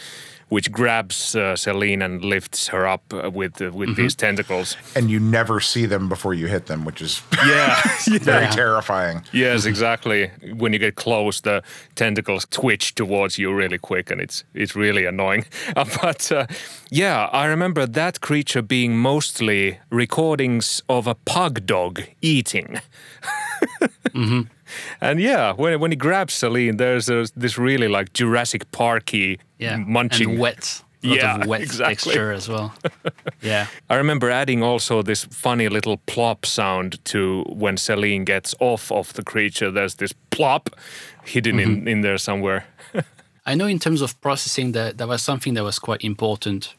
which 0.50 0.72
grabs 0.72 1.36
uh, 1.36 1.56
Celine 1.56 2.02
and 2.02 2.26
lifts 2.26 2.68
her 2.68 2.88
up 2.88 3.14
uh, 3.14 3.30
with 3.30 3.62
uh, 3.62 3.72
with 3.72 3.90
mm-hmm. 3.90 4.02
these 4.02 4.16
tentacles. 4.16 4.76
And 4.96 5.10
you 5.10 5.20
never 5.20 5.60
see 5.60 5.86
them 5.86 6.10
before 6.10 6.34
you 6.34 6.48
hit 6.48 6.66
them, 6.66 6.86
which 6.86 7.02
is 7.02 7.22
yeah, 7.46 7.82
very 8.08 8.46
yeah. 8.46 8.50
terrifying. 8.52 9.24
Yes, 9.32 9.66
exactly. 9.66 10.32
When 10.58 10.74
you 10.74 10.80
get 10.80 10.96
close, 10.96 11.42
the 11.42 11.64
tentacles 11.96 12.46
twitch 12.50 12.96
towards 12.96 13.38
you 13.38 13.54
really 13.54 13.78
quick, 13.78 14.12
and 14.12 14.20
it's 14.20 14.44
it's 14.54 14.76
really 14.76 15.06
annoying. 15.06 15.46
but 15.76 16.32
uh, 16.32 16.48
yeah, 16.90 17.30
I 17.32 17.46
remember 17.46 17.86
that 17.86 18.22
creature 18.22 18.62
being 18.62 18.98
mostly 18.98 19.80
recordings 19.92 20.82
of 20.90 21.08
a 21.08 21.16
pug 21.16 21.66
dog 21.66 22.02
eating. 22.22 22.82
mm-hmm. 24.10 24.42
And 25.02 25.20
yeah, 25.20 25.54
when 25.54 25.80
when 25.80 25.92
he 25.92 25.98
grabs 25.98 26.34
Celine, 26.34 26.78
there's 26.78 27.10
a, 27.10 27.26
this 27.36 27.58
really 27.58 27.88
like 27.88 28.14
Jurassic 28.14 28.72
Parky 28.72 29.40
yeah. 29.58 29.78
munching. 29.78 30.32
And 30.32 30.40
wet. 30.40 30.84
A 31.02 31.08
lot 31.08 31.18
yeah, 31.18 31.42
of 31.42 31.48
wet 31.48 31.62
exactly. 31.68 31.96
texture 31.96 32.34
as 32.34 32.50
well. 32.50 32.74
yeah. 33.42 33.68
I 33.90 33.96
remember 33.96 34.30
adding 34.30 34.62
also 34.62 35.02
this 35.02 35.24
funny 35.26 35.70
little 35.70 35.98
plop 36.08 36.46
sound 36.46 37.04
to 37.06 37.46
when 37.48 37.78
Celine 37.78 38.26
gets 38.26 38.54
off 38.60 38.92
of 38.92 39.14
the 39.14 39.24
creature. 39.24 39.72
There's 39.72 39.96
this 39.96 40.14
plop 40.30 40.70
hidden 41.24 41.56
mm-hmm. 41.58 41.72
in, 41.72 41.88
in 41.88 42.02
there 42.02 42.18
somewhere. 42.18 42.66
I 43.46 43.56
know 43.56 43.66
in 43.66 43.80
terms 43.80 44.02
of 44.02 44.20
processing 44.20 44.74
that 44.74 44.98
that 44.98 45.08
was 45.08 45.22
something 45.22 45.54
that 45.54 45.64
was 45.64 45.80
quite 45.80 46.04
important 46.04 46.76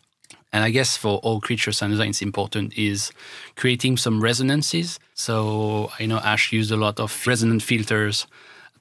and 0.52 0.64
I 0.64 0.70
guess 0.70 0.96
for 0.96 1.18
all 1.18 1.40
creature 1.40 1.72
sound 1.72 1.92
design, 1.92 2.10
it's 2.10 2.22
important 2.22 2.76
is 2.76 3.12
creating 3.56 3.96
some 3.96 4.20
resonances. 4.20 4.98
So 5.14 5.90
I 5.98 6.06
know 6.06 6.18
Ash 6.18 6.52
used 6.52 6.72
a 6.72 6.76
lot 6.76 6.98
of 6.98 7.26
resonant 7.26 7.62
filters 7.62 8.26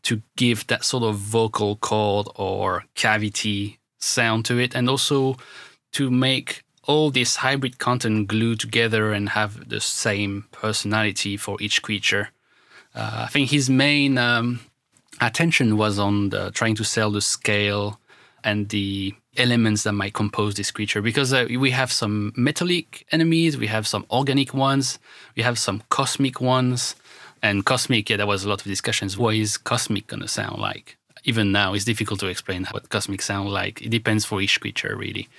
to 0.03 0.21
give 0.35 0.65
that 0.67 0.83
sort 0.83 1.03
of 1.03 1.15
vocal 1.17 1.75
chord 1.75 2.27
or 2.35 2.85
cavity 2.95 3.79
sound 3.99 4.45
to 4.45 4.57
it, 4.57 4.75
and 4.75 4.89
also 4.89 5.35
to 5.91 6.09
make 6.09 6.63
all 6.83 7.11
this 7.11 7.35
hybrid 7.37 7.77
content 7.77 8.27
glue 8.27 8.55
together 8.55 9.11
and 9.11 9.29
have 9.29 9.69
the 9.69 9.79
same 9.79 10.45
personality 10.51 11.37
for 11.37 11.61
each 11.61 11.81
creature. 11.81 12.29
Uh, 12.95 13.25
I 13.25 13.27
think 13.27 13.51
his 13.51 13.69
main 13.69 14.17
um, 14.17 14.61
attention 15.21 15.77
was 15.77 15.99
on 15.99 16.29
the, 16.29 16.49
trying 16.51 16.75
to 16.75 16.83
sell 16.83 17.11
the 17.11 17.21
scale 17.21 17.99
and 18.43 18.69
the 18.69 19.13
elements 19.39 19.83
that 19.83 19.93
might 19.93 20.13
compose 20.13 20.55
this 20.55 20.69
creature 20.71 21.01
because 21.01 21.33
uh, 21.33 21.47
we 21.49 21.71
have 21.71 21.91
some 21.91 22.33
metallic 22.35 23.05
enemies, 23.11 23.57
we 23.57 23.67
have 23.67 23.87
some 23.87 24.05
organic 24.11 24.53
ones, 24.53 24.99
we 25.35 25.43
have 25.43 25.57
some 25.57 25.81
cosmic 25.89 26.41
ones. 26.41 26.95
And 27.41 27.65
cosmic, 27.65 28.09
yeah, 28.09 28.17
there 28.17 28.27
was 28.27 28.43
a 28.43 28.49
lot 28.49 28.59
of 28.59 28.67
discussions. 28.67 29.17
What 29.17 29.33
is 29.35 29.57
cosmic 29.57 30.07
going 30.07 30.21
to 30.21 30.27
sound 30.27 30.59
like? 30.59 30.97
Even 31.23 31.51
now, 31.51 31.73
it's 31.73 31.85
difficult 31.85 32.19
to 32.19 32.27
explain 32.27 32.65
what 32.71 32.89
cosmic 32.89 33.21
sound 33.21 33.49
like. 33.49 33.81
It 33.81 33.89
depends 33.89 34.25
for 34.25 34.41
each 34.41 34.59
creature, 34.59 34.95
really. 34.95 35.29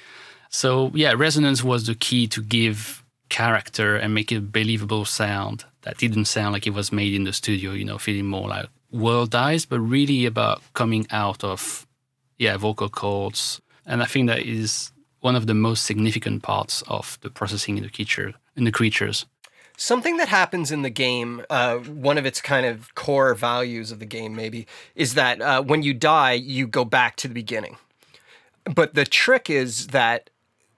So, 0.49 0.91
yeah, 0.95 1.13
resonance 1.13 1.63
was 1.63 1.87
the 1.87 1.95
key 1.95 2.27
to 2.29 2.43
give 2.43 3.05
character 3.29 3.97
and 3.97 4.15
make 4.15 4.33
it 4.33 4.37
a 4.37 4.41
believable 4.41 5.05
sound 5.05 5.65
that 5.83 5.99
didn't 5.99 6.25
sound 6.25 6.53
like 6.53 6.67
it 6.67 6.75
was 6.75 6.91
made 6.91 7.15
in 7.15 7.25
the 7.25 7.33
studio, 7.33 7.73
you 7.73 7.85
know, 7.85 7.99
feeling 7.99 8.27
more 8.27 8.49
like 8.49 8.67
worldized, 8.93 9.69
but 9.69 9.81
really 9.81 10.27
about 10.27 10.63
coming 10.75 11.07
out 11.11 11.45
of, 11.45 11.87
yeah, 12.39 12.57
vocal 12.57 12.89
cords, 12.89 13.61
and 13.91 14.03
I 14.03 14.07
think 14.07 14.29
that 14.29 14.41
is 14.41 14.93
one 15.19 15.37
of 15.37 15.47
the 15.49 15.55
most 15.55 15.85
significant 15.85 16.43
parts 16.43 16.83
of 16.87 17.19
the 17.23 17.29
processing 17.29 17.77
in 17.77 17.83
the 17.83 17.91
creature 17.91 18.33
in 18.57 18.65
the 18.65 18.73
creatures. 18.73 19.27
Something 19.77 20.17
that 20.19 20.29
happens 20.29 20.71
in 20.71 20.83
the 20.83 20.91
game, 20.91 21.43
uh, 21.51 21.79
one 21.79 22.17
of 22.19 22.25
its 22.25 22.41
kind 22.41 22.67
of 22.67 22.95
core 22.95 23.35
values 23.35 23.91
of 23.91 23.99
the 23.99 24.07
game, 24.07 24.37
maybe, 24.37 24.67
is 24.95 25.15
that 25.15 25.41
uh, 25.41 25.63
when 25.63 25.83
you 25.83 25.95
die, 25.95 26.33
you 26.33 26.67
go 26.67 26.85
back 26.85 27.17
to 27.17 27.29
the 27.29 27.35
beginning. 27.35 27.79
But 28.65 28.95
the 28.95 29.07
trick 29.07 29.51
is 29.51 29.89
that 29.89 30.31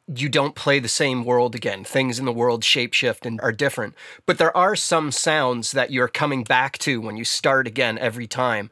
you 0.07 0.29
don't 0.29 0.55
play 0.55 0.79
the 0.79 0.89
same 0.89 1.25
world 1.25 1.55
again. 1.55 1.85
Things 1.85 2.19
in 2.19 2.25
the 2.25 2.33
world 2.33 2.63
shapeshift 2.63 3.27
and 3.27 3.41
are 3.41 3.53
different. 3.53 3.95
But 4.25 4.39
there 4.39 4.57
are 4.57 4.77
some 4.77 5.11
sounds 5.11 5.73
that 5.73 5.91
you're 5.91 6.09
coming 6.09 6.45
back 6.45 6.79
to 6.79 7.01
when 7.01 7.17
you 7.17 7.25
start 7.25 7.67
again 7.67 7.99
every 7.99 8.27
time 8.27 8.71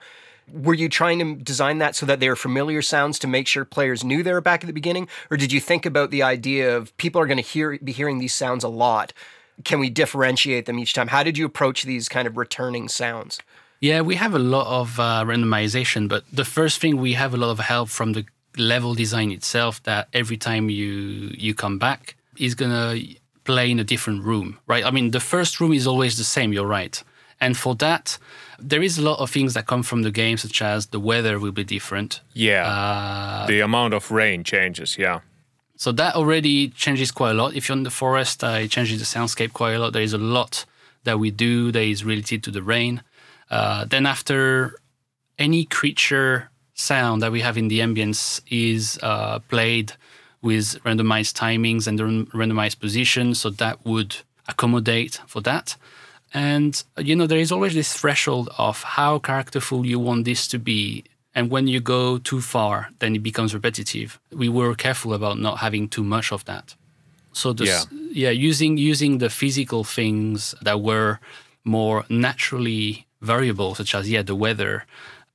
were 0.52 0.74
you 0.74 0.88
trying 0.88 1.18
to 1.18 1.42
design 1.42 1.78
that 1.78 1.96
so 1.96 2.06
that 2.06 2.20
they 2.20 2.28
are 2.28 2.36
familiar 2.36 2.82
sounds 2.82 3.18
to 3.20 3.26
make 3.26 3.46
sure 3.46 3.64
players 3.64 4.04
knew 4.04 4.22
they 4.22 4.32
were 4.32 4.40
back 4.40 4.62
at 4.62 4.66
the 4.66 4.72
beginning? 4.72 5.08
Or 5.30 5.36
did 5.36 5.52
you 5.52 5.60
think 5.60 5.86
about 5.86 6.10
the 6.10 6.22
idea 6.22 6.76
of 6.76 6.96
people 6.96 7.20
are 7.20 7.26
going 7.26 7.36
to 7.36 7.42
hear 7.42 7.78
be 7.78 7.92
hearing 7.92 8.18
these 8.18 8.34
sounds 8.34 8.64
a 8.64 8.68
lot? 8.68 9.12
Can 9.64 9.78
we 9.78 9.90
differentiate 9.90 10.66
them 10.66 10.78
each 10.78 10.94
time? 10.94 11.08
How 11.08 11.22
did 11.22 11.36
you 11.36 11.44
approach 11.44 11.82
these 11.82 12.08
kind 12.08 12.26
of 12.26 12.36
returning 12.36 12.88
sounds? 12.88 13.40
Yeah 13.80 14.02
we 14.02 14.16
have 14.16 14.34
a 14.34 14.38
lot 14.38 14.66
of 14.66 15.00
uh, 15.00 15.24
randomization 15.24 16.08
but 16.08 16.24
the 16.32 16.44
first 16.44 16.80
thing 16.80 16.98
we 16.98 17.14
have 17.14 17.32
a 17.32 17.38
lot 17.38 17.50
of 17.50 17.60
help 17.60 17.88
from 17.88 18.12
the 18.12 18.24
level 18.56 18.94
design 18.94 19.30
itself 19.30 19.82
that 19.84 20.08
every 20.12 20.36
time 20.36 20.68
you 20.68 20.90
you 21.44 21.54
come 21.54 21.78
back 21.78 22.14
is 22.36 22.54
going 22.54 22.70
to 22.70 23.16
play 23.44 23.70
in 23.70 23.78
a 23.78 23.84
different 23.84 24.22
room 24.22 24.58
right? 24.66 24.84
I 24.84 24.90
mean 24.90 25.12
the 25.12 25.20
first 25.20 25.60
room 25.60 25.72
is 25.72 25.86
always 25.86 26.18
the 26.18 26.24
same 26.24 26.52
you're 26.52 26.66
right 26.66 27.02
and 27.40 27.56
for 27.56 27.74
that 27.76 28.18
there 28.62 28.82
is 28.82 28.98
a 28.98 29.02
lot 29.02 29.18
of 29.18 29.30
things 29.30 29.54
that 29.54 29.66
come 29.66 29.82
from 29.82 30.02
the 30.02 30.10
game, 30.10 30.36
such 30.36 30.62
as 30.62 30.86
the 30.86 31.00
weather 31.00 31.38
will 31.38 31.52
be 31.52 31.64
different. 31.64 32.20
Yeah. 32.34 32.66
Uh, 32.66 33.46
the 33.46 33.60
amount 33.60 33.94
of 33.94 34.10
rain 34.10 34.44
changes. 34.44 34.98
Yeah. 34.98 35.20
So 35.76 35.92
that 35.92 36.14
already 36.14 36.68
changes 36.68 37.10
quite 37.10 37.30
a 37.30 37.34
lot. 37.34 37.54
If 37.54 37.68
you're 37.68 37.78
in 37.78 37.84
the 37.84 37.90
forest, 37.90 38.44
uh, 38.44 38.58
it 38.60 38.70
changes 38.70 38.98
the 38.98 39.18
soundscape 39.18 39.52
quite 39.52 39.72
a 39.72 39.78
lot. 39.78 39.92
There 39.92 40.02
is 40.02 40.12
a 40.12 40.18
lot 40.18 40.66
that 41.04 41.18
we 41.18 41.30
do 41.30 41.72
that 41.72 41.82
is 41.82 42.04
related 42.04 42.42
to 42.44 42.50
the 42.50 42.62
rain. 42.62 43.02
Uh, 43.50 43.86
then 43.86 44.04
after 44.06 44.78
any 45.38 45.64
creature 45.64 46.50
sound 46.74 47.22
that 47.22 47.32
we 47.32 47.40
have 47.40 47.56
in 47.56 47.68
the 47.68 47.80
ambience 47.80 48.40
is 48.50 48.98
uh, 49.02 49.38
played 49.48 49.92
with 50.42 50.82
randomized 50.84 51.34
timings 51.34 51.86
and 51.86 51.98
randomized 51.98 52.78
positions, 52.78 53.40
so 53.40 53.50
that 53.50 53.84
would 53.84 54.16
accommodate 54.48 55.20
for 55.26 55.40
that. 55.42 55.76
And 56.32 56.82
you 56.98 57.16
know, 57.16 57.26
there 57.26 57.38
is 57.38 57.52
always 57.52 57.74
this 57.74 57.92
threshold 57.92 58.48
of 58.58 58.82
how 58.82 59.18
characterful 59.18 59.84
you 59.84 59.98
want 59.98 60.24
this 60.24 60.46
to 60.48 60.58
be. 60.58 61.04
And 61.34 61.50
when 61.50 61.68
you 61.68 61.80
go 61.80 62.18
too 62.18 62.40
far, 62.40 62.90
then 62.98 63.14
it 63.14 63.22
becomes 63.22 63.54
repetitive. 63.54 64.18
We 64.32 64.48
were 64.48 64.74
careful 64.74 65.14
about 65.14 65.38
not 65.38 65.58
having 65.58 65.88
too 65.88 66.04
much 66.04 66.32
of 66.32 66.44
that. 66.46 66.74
So 67.32 67.54
yeah. 67.58 67.82
yeah, 68.12 68.30
using 68.30 68.76
using 68.76 69.18
the 69.18 69.30
physical 69.30 69.84
things 69.84 70.54
that 70.62 70.80
were 70.80 71.20
more 71.64 72.04
naturally 72.08 73.06
variable, 73.20 73.74
such 73.74 73.94
as 73.94 74.10
yeah, 74.10 74.22
the 74.22 74.34
weather, 74.34 74.84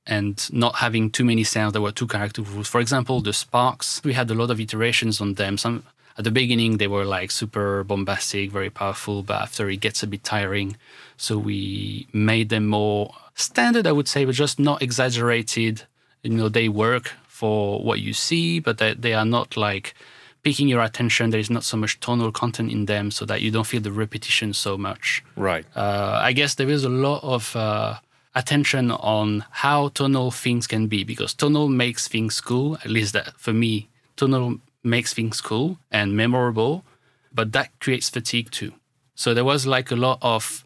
and 0.06 0.48
not 0.52 0.76
having 0.76 1.10
too 1.10 1.24
many 1.24 1.44
sounds 1.44 1.72
that 1.72 1.80
were 1.80 1.92
too 1.92 2.06
characterful. 2.06 2.64
For 2.64 2.80
example, 2.80 3.20
the 3.20 3.32
sparks, 3.32 4.02
we 4.04 4.12
had 4.12 4.30
a 4.30 4.34
lot 4.34 4.50
of 4.50 4.60
iterations 4.60 5.20
on 5.20 5.34
them. 5.34 5.56
Some 5.56 5.84
at 6.18 6.24
the 6.24 6.30
beginning 6.30 6.78
they 6.78 6.86
were 6.86 7.04
like 7.04 7.30
super 7.30 7.84
bombastic, 7.84 8.50
very 8.50 8.70
powerful, 8.70 9.22
but 9.22 9.42
after 9.42 9.68
it 9.68 9.80
gets 9.80 10.02
a 10.02 10.06
bit 10.06 10.24
tiring, 10.24 10.76
so 11.16 11.38
we 11.38 12.08
made 12.12 12.48
them 12.48 12.66
more 12.66 13.14
standard, 13.34 13.86
I 13.86 13.92
would 13.92 14.08
say, 14.08 14.24
but 14.24 14.34
just 14.34 14.58
not 14.58 14.82
exaggerated. 14.82 15.82
You 16.22 16.30
know, 16.30 16.48
they 16.48 16.68
work 16.68 17.12
for 17.28 17.80
what 17.82 18.00
you 18.00 18.12
see, 18.12 18.60
but 18.60 18.78
they, 18.78 18.94
they 18.94 19.12
are 19.12 19.26
not 19.26 19.56
like 19.56 19.94
picking 20.42 20.68
your 20.68 20.82
attention. 20.82 21.30
There 21.30 21.40
is 21.40 21.50
not 21.50 21.64
so 21.64 21.76
much 21.76 22.00
tonal 22.00 22.32
content 22.32 22.70
in 22.72 22.86
them, 22.86 23.10
so 23.10 23.24
that 23.26 23.42
you 23.42 23.50
don't 23.50 23.66
feel 23.66 23.82
the 23.82 23.92
repetition 23.92 24.52
so 24.52 24.78
much. 24.78 25.22
Right. 25.36 25.66
Uh, 25.76 26.18
I 26.22 26.32
guess 26.32 26.54
there 26.54 26.70
is 26.70 26.84
a 26.84 26.88
lot 26.88 27.20
of 27.22 27.54
uh, 27.54 27.98
attention 28.34 28.90
on 28.90 29.44
how 29.50 29.88
tonal 29.88 30.30
things 30.30 30.66
can 30.66 30.86
be 30.86 31.04
because 31.04 31.34
tonal 31.34 31.68
makes 31.68 32.08
things 32.08 32.40
cool. 32.40 32.76
At 32.76 32.90
least 32.90 33.12
that 33.12 33.38
for 33.38 33.52
me, 33.52 33.88
tonal 34.16 34.58
makes 34.86 35.12
things 35.12 35.40
cool 35.40 35.78
and 35.90 36.16
memorable, 36.16 36.84
but 37.32 37.52
that 37.52 37.78
creates 37.80 38.08
fatigue 38.08 38.50
too. 38.50 38.72
So 39.14 39.34
there 39.34 39.44
was 39.44 39.66
like 39.66 39.90
a 39.90 39.96
lot 39.96 40.18
of 40.22 40.64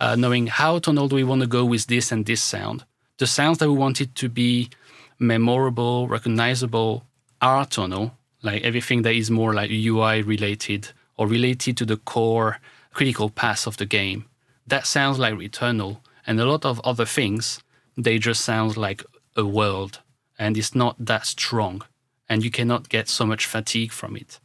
uh, 0.00 0.16
knowing 0.16 0.46
how 0.46 0.78
tonal 0.78 1.08
do 1.08 1.16
we 1.16 1.24
want 1.24 1.42
to 1.42 1.46
go 1.46 1.64
with 1.64 1.86
this 1.86 2.10
and 2.10 2.26
this 2.26 2.42
sound. 2.42 2.84
The 3.18 3.26
sounds 3.26 3.58
that 3.58 3.68
we 3.68 3.76
wanted 3.76 4.14
to 4.16 4.28
be 4.28 4.70
memorable, 5.18 6.08
recognizable 6.08 7.04
are 7.40 7.66
tonal, 7.66 8.14
like 8.42 8.62
everything 8.62 9.02
that 9.02 9.14
is 9.14 9.30
more 9.30 9.54
like 9.54 9.70
UI 9.70 10.22
related 10.22 10.90
or 11.16 11.26
related 11.26 11.76
to 11.76 11.84
the 11.84 11.96
core 11.96 12.58
critical 12.92 13.28
path 13.28 13.66
of 13.66 13.76
the 13.76 13.86
game. 13.86 14.26
That 14.66 14.86
sounds 14.86 15.18
like 15.18 15.34
Returnal. 15.34 15.98
And 16.26 16.38
a 16.40 16.46
lot 16.46 16.64
of 16.64 16.80
other 16.80 17.06
things, 17.06 17.60
they 17.96 18.18
just 18.18 18.44
sound 18.44 18.76
like 18.76 19.02
a 19.36 19.44
world 19.44 20.00
and 20.38 20.56
it's 20.56 20.74
not 20.74 20.94
that 20.98 21.26
strong 21.26 21.82
and 22.28 22.44
you 22.44 22.50
cannot 22.50 22.88
get 22.88 23.08
so 23.08 23.24
much 23.26 23.46
fatigue 23.46 23.92
from 23.92 24.16
it. 24.16 24.38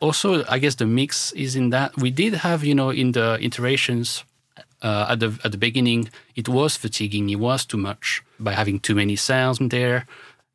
Also, 0.00 0.44
I 0.48 0.58
guess 0.58 0.76
the 0.76 0.86
mix 0.86 1.32
is 1.32 1.56
in 1.56 1.70
that 1.70 1.96
we 1.96 2.10
did 2.10 2.34
have, 2.34 2.64
you 2.64 2.74
know, 2.74 2.90
in 2.90 3.12
the 3.12 3.38
iterations 3.40 4.24
uh, 4.82 5.06
at 5.10 5.20
the 5.20 5.38
at 5.44 5.52
the 5.52 5.58
beginning, 5.58 6.08
it 6.34 6.48
was 6.48 6.76
fatiguing. 6.76 7.28
It 7.28 7.38
was 7.38 7.66
too 7.66 7.76
much 7.76 8.22
by 8.38 8.52
having 8.52 8.80
too 8.80 8.94
many 8.94 9.16
sounds 9.16 9.58
there. 9.58 10.06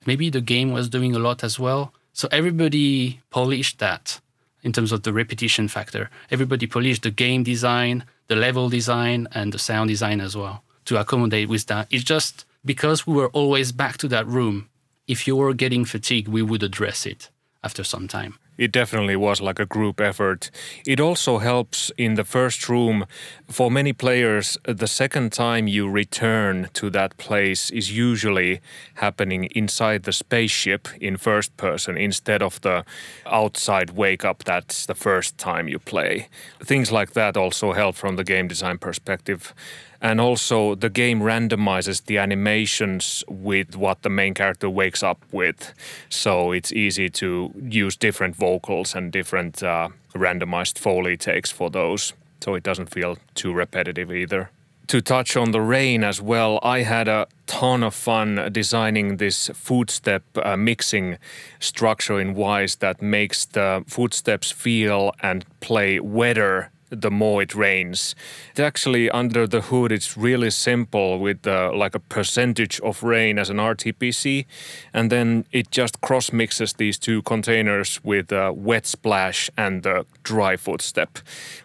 Maybe 0.05 0.29
the 0.29 0.41
game 0.41 0.71
was 0.71 0.89
doing 0.89 1.15
a 1.15 1.19
lot 1.19 1.43
as 1.43 1.59
well. 1.59 1.93
So 2.13 2.27
everybody 2.31 3.21
polished 3.29 3.79
that 3.79 4.19
in 4.63 4.71
terms 4.71 4.91
of 4.91 5.03
the 5.03 5.13
repetition 5.13 5.67
factor. 5.67 6.09
Everybody 6.31 6.65
polished 6.65 7.03
the 7.03 7.11
game 7.11 7.43
design, 7.43 8.03
the 8.27 8.35
level 8.35 8.69
design, 8.69 9.27
and 9.31 9.53
the 9.53 9.59
sound 9.59 9.89
design 9.89 10.21
as 10.21 10.35
well 10.35 10.63
to 10.85 10.97
accommodate 10.99 11.49
with 11.49 11.65
that. 11.67 11.87
It's 11.91 12.03
just 12.03 12.45
because 12.63 13.05
we 13.05 13.13
were 13.13 13.29
always 13.29 13.71
back 13.71 13.97
to 13.97 14.07
that 14.07 14.25
room 14.27 14.69
if 15.07 15.27
you 15.27 15.35
were 15.35 15.53
getting 15.53 15.85
fatigue, 15.85 16.27
we 16.27 16.41
would 16.41 16.63
address 16.63 17.05
it 17.05 17.29
after 17.63 17.83
some 17.83 18.07
time. 18.07 18.37
It 18.57 18.71
definitely 18.71 19.17
was 19.17 19.41
like 19.41 19.59
a 19.59 19.65
group 19.65 19.99
effort. 19.99 20.49
It 20.85 20.99
also 20.99 21.39
helps 21.39 21.91
in 21.97 22.15
the 22.15 22.23
first 22.23 22.69
room. 22.69 23.05
For 23.49 23.69
many 23.69 23.91
players, 23.91 24.57
the 24.63 24.87
second 24.87 25.33
time 25.33 25.67
you 25.67 25.89
return 25.89 26.69
to 26.73 26.89
that 26.91 27.17
place 27.17 27.69
is 27.69 27.97
usually 27.97 28.61
happening 28.95 29.45
inside 29.55 30.03
the 30.03 30.13
spaceship 30.13 30.87
in 31.01 31.17
first 31.17 31.57
person 31.57 31.97
instead 31.97 32.41
of 32.41 32.61
the 32.61 32.85
outside 33.25 33.91
wake 33.91 34.23
up 34.23 34.45
that's 34.45 34.85
the 34.85 34.95
first 34.95 35.37
time 35.37 35.67
you 35.67 35.79
play. 35.79 36.27
Things 36.63 36.91
like 36.91 37.11
that 37.11 37.35
also 37.35 37.73
help 37.73 37.95
from 37.95 38.15
the 38.15 38.23
game 38.23 38.47
design 38.47 38.77
perspective 38.77 39.53
and 40.01 40.21
also 40.21 40.75
the 40.75 40.89
game 40.89 41.21
randomizes 41.21 42.05
the 42.05 42.17
animations 42.17 43.23
with 43.27 43.75
what 43.75 44.01
the 44.01 44.09
main 44.09 44.33
character 44.33 44.69
wakes 44.69 45.03
up 45.03 45.23
with. 45.31 45.73
So 46.09 46.51
it's 46.51 46.71
easy 46.71 47.09
to 47.11 47.53
use 47.61 47.95
different 47.95 48.35
vocals 48.35 48.95
and 48.95 49.11
different 49.11 49.63
uh, 49.63 49.89
randomized 50.13 50.77
foley 50.77 51.17
takes 51.17 51.51
for 51.51 51.69
those. 51.69 52.13
So 52.41 52.55
it 52.55 52.63
doesn't 52.63 52.91
feel 52.91 53.17
too 53.33 53.53
repetitive 53.53 54.11
either. 54.11 54.49
To 54.89 55.01
touch 55.01 55.35
on 55.35 55.49
the 55.49 55.61
rain 55.61 56.03
as 56.03 56.21
well, 56.21 56.59
I 56.61 56.83
had 56.83 57.07
a 57.07 57.25
ton 57.47 57.81
of 57.81 57.95
fun 57.95 58.49
designing 58.51 59.17
this 59.17 59.49
footstep 59.53 60.23
uh, 60.35 60.55
mixing 60.55 61.17
structure 61.59 62.19
in 62.19 62.35
Wwise 62.35 62.77
that 62.79 63.01
makes 63.01 63.45
the 63.45 63.83
footsteps 63.87 64.51
feel 64.51 65.11
and 65.23 65.43
play 65.59 65.99
wetter 65.99 66.69
the 67.01 67.11
more 67.11 67.41
it 67.41 67.55
rains. 67.55 68.15
It's 68.51 68.59
actually 68.59 69.09
under 69.09 69.47
the 69.47 69.61
hood, 69.61 69.91
it's 69.91 70.17
really 70.17 70.51
simple 70.51 71.19
with 71.19 71.45
uh, 71.47 71.71
like 71.73 71.95
a 71.95 71.99
percentage 71.99 72.79
of 72.81 73.03
rain 73.03 73.39
as 73.39 73.49
an 73.49 73.57
RTPC, 73.57 74.45
and 74.93 75.11
then 75.11 75.45
it 75.51 75.71
just 75.71 76.01
cross 76.01 76.31
mixes 76.31 76.73
these 76.73 76.97
two 76.97 77.21
containers 77.21 78.03
with 78.03 78.31
a 78.31 78.51
wet 78.53 78.85
splash 78.85 79.49
and 79.57 79.83
the 79.83 80.05
dry 80.23 80.57
footstep 80.57 81.19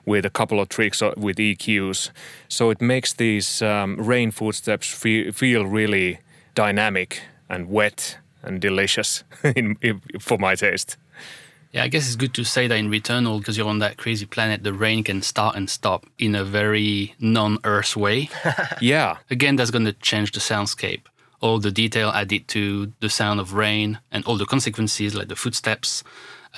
with 0.05 0.25
a 0.25 0.31
couple 0.31 0.61
of 0.61 0.69
tricks 0.69 1.03
uh, 1.03 1.13
with 1.17 1.37
EQs. 1.37 2.11
So 2.49 2.71
it 2.71 2.81
makes 2.81 3.13
these 3.13 3.63
um, 3.63 3.97
rain 3.97 4.31
footsteps 4.31 4.89
feel, 4.93 5.33
feel 5.33 5.67
really 5.67 6.21
dynamic 6.55 7.23
and 7.49 7.69
wet 7.69 8.19
and 8.43 8.61
delicious 8.61 9.25
in, 9.57 9.77
in, 9.81 10.01
for 10.19 10.39
my 10.39 10.55
taste. 10.55 10.97
Yeah, 11.73 11.85
I 11.85 11.89
guess 11.89 12.07
it's 12.07 12.17
good 12.17 12.35
to 12.35 12.45
say 12.45 12.67
that 12.67 12.75
in 12.75 12.91
Returnal, 12.91 13.39
because 13.39 13.57
you're 13.57 13.69
on 13.69 13.79
that 13.79 13.97
crazy 13.97 14.27
planet, 14.27 14.65
the 14.65 14.73
rain 14.73 15.05
can 15.05 15.23
start 15.23 15.55
and 15.55 15.71
stop 15.71 16.05
in 16.19 16.35
a 16.35 16.45
very 16.45 17.15
non 17.21 17.59
Earth 17.65 17.97
way. 17.97 18.29
yeah. 18.81 19.19
Again, 19.31 19.57
that's 19.57 19.71
going 19.71 19.85
to 19.85 19.93
change 19.93 20.33
the 20.33 20.41
soundscape. 20.41 21.03
All 21.41 21.61
the 21.61 21.71
detail 21.71 22.11
added 22.11 22.49
to 22.49 22.93
the 23.01 23.09
sound 23.09 23.39
of 23.39 23.55
rain 23.55 24.01
and 24.11 24.25
all 24.25 24.37
the 24.37 24.47
consequences, 24.47 25.15
like 25.15 25.29
the 25.29 25.37
footsteps. 25.37 26.03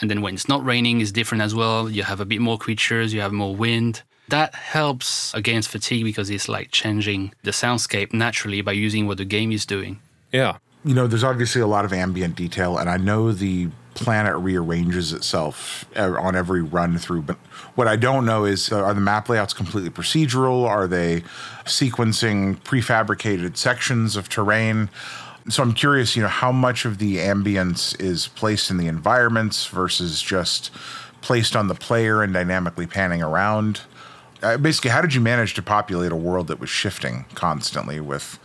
And 0.01 0.11
then 0.11 0.22
when 0.22 0.35
it's 0.35 0.48
not 0.48 0.64
raining, 0.64 1.03
it's 1.03 1.12
different 1.12 1.42
as 1.42 1.55
well. 1.55 1.90
You 1.90 2.05
have 2.05 2.20
a 2.20 2.25
bit 2.25 2.40
more 2.40 2.57
creatures, 2.57 3.12
you 3.12 3.20
have 3.20 3.33
more 3.33 3.55
wind. 3.55 4.03
That 4.29 4.55
helps 4.55 5.35
against 5.35 5.68
fatigue 5.68 6.05
because 6.05 6.31
it's 6.31 6.48
like 6.48 6.70
changing 6.70 7.35
the 7.42 7.51
soundscape 7.51 8.14
naturally 8.14 8.62
by 8.62 8.72
using 8.72 9.07
what 9.07 9.18
the 9.18 9.27
game 9.27 9.53
is 9.53 9.66
doing. 9.66 10.01
Yeah. 10.33 10.57
You 10.85 10.94
know, 10.94 11.07
there's 11.07 11.22
obviously 11.22 11.61
a 11.61 11.66
lot 11.66 11.85
of 11.85 11.92
ambient 11.92 12.35
detail, 12.35 12.79
and 12.79 12.88
I 12.88 12.96
know 12.96 13.31
the 13.31 13.68
planet 13.94 14.37
rearranges 14.37 15.12
itself 15.12 15.85
on 15.96 16.37
every 16.37 16.62
run 16.62 16.98
through. 16.98 17.22
But 17.22 17.37
what 17.74 17.88
I 17.88 17.96
don't 17.96 18.24
know 18.24 18.44
is 18.44 18.72
uh, 18.72 18.83
are 18.83 18.94
the 18.94 19.00
map 19.00 19.28
layouts 19.28 19.55
completely 19.55 19.90
procedural? 19.90 20.66
Are 20.66 20.87
they 20.87 21.22
sequencing 21.64 22.61
prefabricated 22.62 23.57
sections 23.57 24.16
of 24.16 24.28
terrain? 24.28 24.90
So 25.48 25.62
I'm 25.62 25.72
curious, 25.72 26.14
you 26.14 26.22
know, 26.22 26.28
how 26.28 26.52
much 26.52 26.85
of 26.85 26.98
the 26.98 27.16
ambience 27.16 28.00
is 28.00 28.28
placed 28.28 28.70
in 28.70 28.76
the 28.76 28.87
environments 28.87 29.66
versus 29.66 30.22
just 30.22 30.70
placed 31.20 31.57
on 31.57 31.68
the 31.68 31.74
player 31.74 32.22
and 32.22 32.33
dynamically 32.33 32.87
panning 32.87 33.22
around. 33.22 33.81
Uh, 34.42 34.57
basically, 34.57 34.90
how 34.90 35.00
did 35.00 35.14
you 35.14 35.20
manage 35.20 35.55
to 35.55 35.62
populate 35.62 36.12
a 36.12 36.16
world 36.16 36.48
that 36.48 36.61
was 36.61 36.70
shifting 36.70 37.24
constantly 37.35 38.00
with 38.00 38.38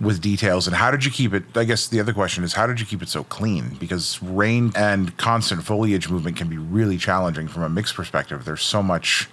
with 0.00 0.20
details 0.20 0.66
and 0.66 0.76
how 0.76 0.90
did 0.92 1.04
you 1.04 1.10
keep 1.10 1.34
it 1.34 1.42
i 1.56 1.64
guess 1.64 1.88
the 1.88 1.98
other 1.98 2.12
question 2.12 2.44
is 2.44 2.52
how 2.52 2.66
did 2.66 2.78
you 2.78 2.86
keep 2.86 3.02
it 3.02 3.08
so 3.08 3.24
clean? 3.24 3.76
Because 3.80 4.22
rain 4.22 4.72
and 4.76 5.16
constant 5.16 5.64
foliage 5.64 6.08
movement 6.08 6.36
can 6.36 6.48
be 6.48 6.58
really 6.58 6.98
challenging 6.98 7.48
from 7.48 7.62
a 7.62 7.68
mix 7.68 7.92
perspective. 7.92 8.44
There's 8.44 8.62
so 8.62 8.82
much 8.82 9.28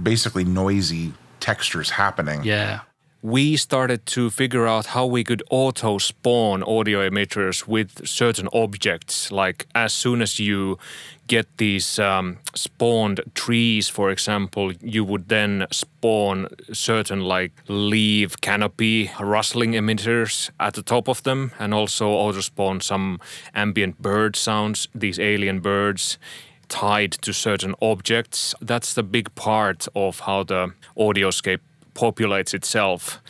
basically 0.00 0.44
noisy 0.44 1.12
textures 1.40 1.90
happening. 1.90 2.44
Yeah 2.44 2.80
we 3.24 3.56
started 3.56 4.04
to 4.04 4.28
figure 4.28 4.66
out 4.66 4.84
how 4.84 5.06
we 5.06 5.24
could 5.24 5.42
auto 5.48 5.96
spawn 5.96 6.62
audio 6.62 7.08
emitters 7.08 7.66
with 7.66 8.06
certain 8.06 8.46
objects. 8.52 9.32
Like 9.32 9.66
as 9.74 9.94
soon 9.94 10.20
as 10.20 10.38
you 10.38 10.78
get 11.26 11.46
these 11.56 11.98
um, 11.98 12.36
spawned 12.54 13.22
trees, 13.34 13.88
for 13.88 14.10
example, 14.10 14.74
you 14.82 15.04
would 15.04 15.30
then 15.30 15.66
spawn 15.70 16.48
certain 16.70 17.22
like 17.22 17.52
leaf 17.66 18.38
canopy 18.42 19.10
rustling 19.18 19.72
emitters 19.72 20.50
at 20.60 20.74
the 20.74 20.82
top 20.82 21.08
of 21.08 21.22
them, 21.22 21.52
and 21.58 21.72
also 21.72 22.10
auto 22.10 22.42
spawn 22.42 22.82
some 22.82 23.18
ambient 23.54 24.02
bird 24.02 24.36
sounds, 24.36 24.86
these 24.94 25.18
alien 25.18 25.60
birds 25.60 26.18
tied 26.68 27.12
to 27.12 27.32
certain 27.32 27.74
objects. 27.80 28.54
That's 28.60 28.92
the 28.92 29.02
big 29.02 29.34
part 29.34 29.88
of 29.94 30.20
how 30.20 30.44
the 30.44 30.74
audioscape 30.98 31.60
populates 31.94 32.54
itself 32.54 33.20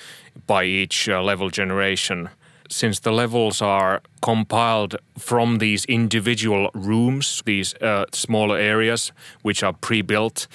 by 0.47 0.65
each 0.65 1.09
uh, 1.09 1.23
level 1.23 1.51
generation. 1.51 2.31
since 2.69 3.01
the 3.01 3.13
levels 3.13 3.63
are 3.63 4.03
compiled 4.23 4.97
from 5.19 5.59
these 5.59 5.85
individual 5.85 6.71
rooms, 6.75 7.43
these 7.45 7.75
uh, 7.75 8.05
smaller 8.13 8.59
areas 8.59 9.13
which 9.43 9.63
are 9.63 9.73
pre-built, 9.73 10.47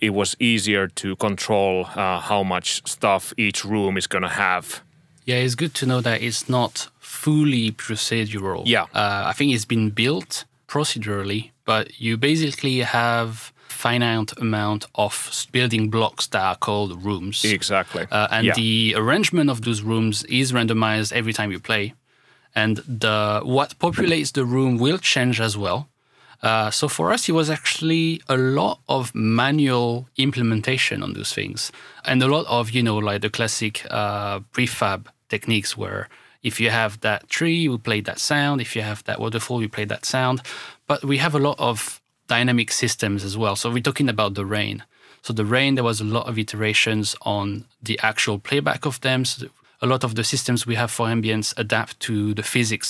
it 0.00 0.10
was 0.10 0.36
easier 0.38 0.88
to 0.88 1.16
control 1.16 1.86
uh, 1.94 2.20
how 2.20 2.42
much 2.42 2.86
stuff 2.86 3.32
each 3.36 3.64
room 3.64 3.96
is 3.96 4.06
going 4.06 4.22
to 4.22 4.28
have. 4.28 4.82
Yeah, 5.24 5.36
it's 5.36 5.54
good 5.54 5.74
to 5.74 5.86
know 5.86 6.00
that 6.00 6.20
it's 6.20 6.48
not 6.48 6.88
fully 6.98 7.70
procedural. 7.70 8.64
Yeah. 8.66 8.84
Uh, 8.94 9.24
I 9.26 9.32
think 9.32 9.54
it's 9.54 9.64
been 9.64 9.90
built 9.90 10.44
procedurally, 10.66 11.50
but 11.64 12.00
you 12.00 12.16
basically 12.16 12.80
have 12.80 13.52
finite 13.72 14.32
amount 14.38 14.86
of 14.94 15.46
building 15.52 15.90
blocks 15.90 16.26
that 16.28 16.42
are 16.42 16.56
called 16.56 17.04
rooms. 17.04 17.44
Exactly. 17.44 18.06
Uh, 18.10 18.28
and 18.30 18.46
Yeah. 18.46 18.54
the 18.54 18.94
arrangement 18.96 19.50
of 19.50 19.62
those 19.62 19.82
rooms 19.82 20.24
is 20.24 20.52
randomized 20.52 21.12
every 21.12 21.32
time 21.32 21.50
you 21.52 21.60
play, 21.60 21.94
and 22.54 22.76
the 22.86 23.40
what 23.44 23.78
populates 23.78 24.32
the 24.32 24.44
room 24.44 24.78
will 24.78 24.98
change 24.98 25.40
as 25.40 25.56
well. 25.56 25.88
Uh, 26.42 26.70
so 26.70 26.88
for 26.88 27.12
us, 27.12 27.28
it 27.28 27.32
was 27.32 27.48
actually 27.48 28.20
a 28.28 28.36
lot 28.36 28.78
of 28.88 29.14
manual 29.14 30.08
implementation 30.16 31.02
on 31.02 31.12
those 31.12 31.32
things, 31.32 31.70
and 32.04 32.22
a 32.22 32.26
lot 32.26 32.44
of 32.46 32.70
you 32.70 32.82
know 32.82 32.98
like 32.98 33.20
the 33.22 33.30
classic 33.30 33.84
uh, 33.90 34.40
prefab 34.52 35.06
techniques 35.28 35.76
where 35.76 36.08
if 36.42 36.58
you 36.60 36.70
have 36.70 36.98
that 37.00 37.28
tree, 37.28 37.68
we 37.68 37.78
play 37.78 38.00
that 38.02 38.18
sound. 38.18 38.60
If 38.60 38.74
you 38.74 38.82
have 38.82 39.04
that 39.04 39.20
waterfall, 39.20 39.58
we 39.58 39.68
play 39.68 39.84
that 39.86 40.04
sound. 40.04 40.40
But 40.88 41.04
we 41.04 41.18
have 41.18 41.36
a 41.36 41.38
lot 41.38 41.54
of 41.60 42.00
dynamic 42.36 42.70
systems 42.72 43.20
as 43.28 43.34
well. 43.36 43.54
So 43.56 43.66
we're 43.70 43.88
talking 43.90 44.08
about 44.08 44.32
the 44.34 44.46
rain. 44.58 44.76
So 45.26 45.30
the 45.34 45.50
rain, 45.56 45.74
there 45.76 45.88
was 45.92 46.00
a 46.00 46.12
lot 46.16 46.26
of 46.28 46.38
iterations 46.38 47.08
on 47.38 47.44
the 47.88 47.96
actual 48.10 48.38
playback 48.48 48.86
of 48.86 48.96
them. 49.06 49.20
So 49.24 49.48
a 49.84 49.86
lot 49.92 50.02
of 50.04 50.14
the 50.14 50.24
systems 50.24 50.66
we 50.66 50.76
have 50.82 50.90
for 50.96 51.06
ambience 51.16 51.48
adapt 51.64 52.00
to 52.06 52.32
the 52.38 52.46
physics. 52.54 52.88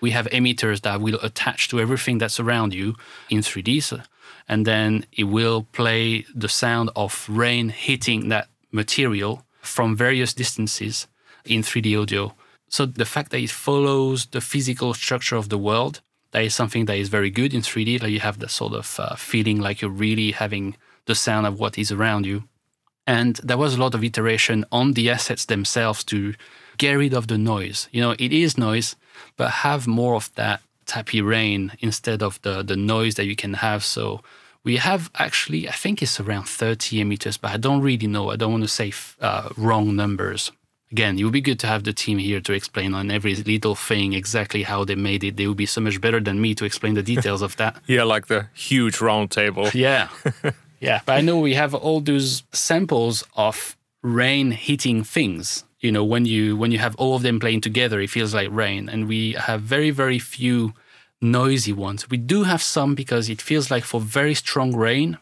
We 0.00 0.12
have 0.12 0.26
emitters 0.40 0.78
that 0.82 1.00
will 1.00 1.18
attach 1.28 1.60
to 1.70 1.80
everything 1.84 2.18
that's 2.18 2.38
around 2.44 2.70
you 2.72 2.94
in 3.34 3.40
3D. 3.40 3.82
So, 3.82 3.98
and 4.52 4.60
then 4.70 4.90
it 5.22 5.26
will 5.36 5.60
play 5.80 6.24
the 6.44 6.52
sound 6.62 6.88
of 6.94 7.26
rain 7.44 7.66
hitting 7.70 8.20
that 8.28 8.46
material 8.70 9.42
from 9.74 9.96
various 9.96 10.32
distances 10.42 11.08
in 11.44 11.62
3D 11.62 11.88
audio. 12.00 12.24
So 12.68 12.86
the 12.86 13.10
fact 13.14 13.28
that 13.32 13.42
it 13.46 13.50
follows 13.66 14.18
the 14.26 14.40
physical 14.52 14.94
structure 14.94 15.38
of 15.42 15.48
the 15.48 15.62
world, 15.68 16.00
that 16.34 16.42
is 16.42 16.54
something 16.54 16.86
that 16.86 16.96
is 16.96 17.08
very 17.08 17.30
good 17.30 17.54
in 17.54 17.60
3D. 17.60 18.02
Like 18.02 18.10
you 18.10 18.18
have 18.18 18.40
that 18.40 18.50
sort 18.50 18.72
of 18.72 18.98
uh, 18.98 19.14
feeling 19.14 19.60
like 19.60 19.80
you're 19.80 19.90
really 19.90 20.32
having 20.32 20.76
the 21.06 21.14
sound 21.14 21.46
of 21.46 21.60
what 21.60 21.78
is 21.78 21.92
around 21.92 22.26
you. 22.26 22.42
And 23.06 23.36
there 23.36 23.56
was 23.56 23.74
a 23.74 23.80
lot 23.80 23.94
of 23.94 24.02
iteration 24.02 24.64
on 24.72 24.94
the 24.94 25.10
assets 25.10 25.44
themselves 25.44 26.02
to 26.04 26.34
get 26.76 26.94
rid 26.94 27.14
of 27.14 27.28
the 27.28 27.38
noise. 27.38 27.88
You 27.92 28.00
know, 28.00 28.16
it 28.18 28.32
is 28.32 28.58
noise, 28.58 28.96
but 29.36 29.62
have 29.62 29.86
more 29.86 30.16
of 30.16 30.34
that 30.34 30.60
tappy 30.86 31.22
rain 31.22 31.72
instead 31.78 32.20
of 32.20 32.42
the 32.42 32.64
the 32.64 32.76
noise 32.76 33.14
that 33.14 33.26
you 33.26 33.36
can 33.36 33.54
have. 33.54 33.84
So 33.84 34.20
we 34.64 34.78
have 34.78 35.10
actually, 35.14 35.68
I 35.68 35.72
think 35.72 36.02
it's 36.02 36.18
around 36.18 36.48
30 36.48 37.04
emitters, 37.04 37.40
but 37.40 37.52
I 37.52 37.58
don't 37.58 37.80
really 37.80 38.08
know. 38.08 38.30
I 38.30 38.36
don't 38.36 38.50
want 38.50 38.64
to 38.64 38.68
say 38.68 38.92
uh, 39.20 39.50
wrong 39.56 39.94
numbers. 39.94 40.50
Again, 40.94 41.18
it 41.18 41.24
would 41.24 41.32
be 41.32 41.40
good 41.50 41.58
to 41.64 41.66
have 41.66 41.82
the 41.82 41.92
team 41.92 42.18
here 42.18 42.40
to 42.48 42.52
explain 42.60 42.94
on 42.94 43.10
every 43.10 43.34
little 43.34 43.74
thing 43.88 44.12
exactly 44.12 44.62
how 44.62 44.84
they 44.88 44.94
made 44.94 45.22
it. 45.28 45.36
They 45.36 45.48
would 45.48 45.56
be 45.66 45.66
so 45.66 45.80
much 45.80 46.00
better 46.00 46.20
than 46.20 46.36
me 46.40 46.54
to 46.54 46.64
explain 46.64 46.94
the 46.94 47.02
details 47.14 47.42
of 47.42 47.52
that. 47.56 47.72
yeah, 47.94 48.04
like 48.14 48.26
the 48.28 48.40
huge 48.54 49.00
round 49.00 49.30
table. 49.40 49.64
Yeah. 49.86 50.06
yeah. 50.80 51.00
But 51.06 51.14
I 51.18 51.20
know 51.26 51.36
we 51.50 51.54
have 51.54 51.74
all 51.74 52.00
those 52.00 52.44
samples 52.52 53.24
of 53.34 53.76
rain 54.02 54.52
hitting 54.52 55.02
things. 55.16 55.64
You 55.80 55.90
know, 55.94 56.04
when 56.12 56.24
you 56.26 56.56
when 56.60 56.70
you 56.74 56.78
have 56.86 56.94
all 57.02 57.14
of 57.16 57.22
them 57.22 57.38
playing 57.40 57.62
together, 57.62 58.00
it 58.00 58.10
feels 58.10 58.32
like 58.38 58.48
rain. 58.64 58.88
And 58.92 59.00
we 59.08 59.32
have 59.48 59.60
very, 59.62 59.90
very 59.90 60.20
few 60.36 60.74
noisy 61.20 61.72
ones. 61.72 62.08
We 62.08 62.18
do 62.18 62.44
have 62.44 62.62
some 62.62 62.94
because 62.94 63.28
it 63.34 63.42
feels 63.42 63.66
like 63.70 63.84
for 63.84 64.00
very 64.00 64.34
strong 64.34 64.70
rain, 64.76 65.18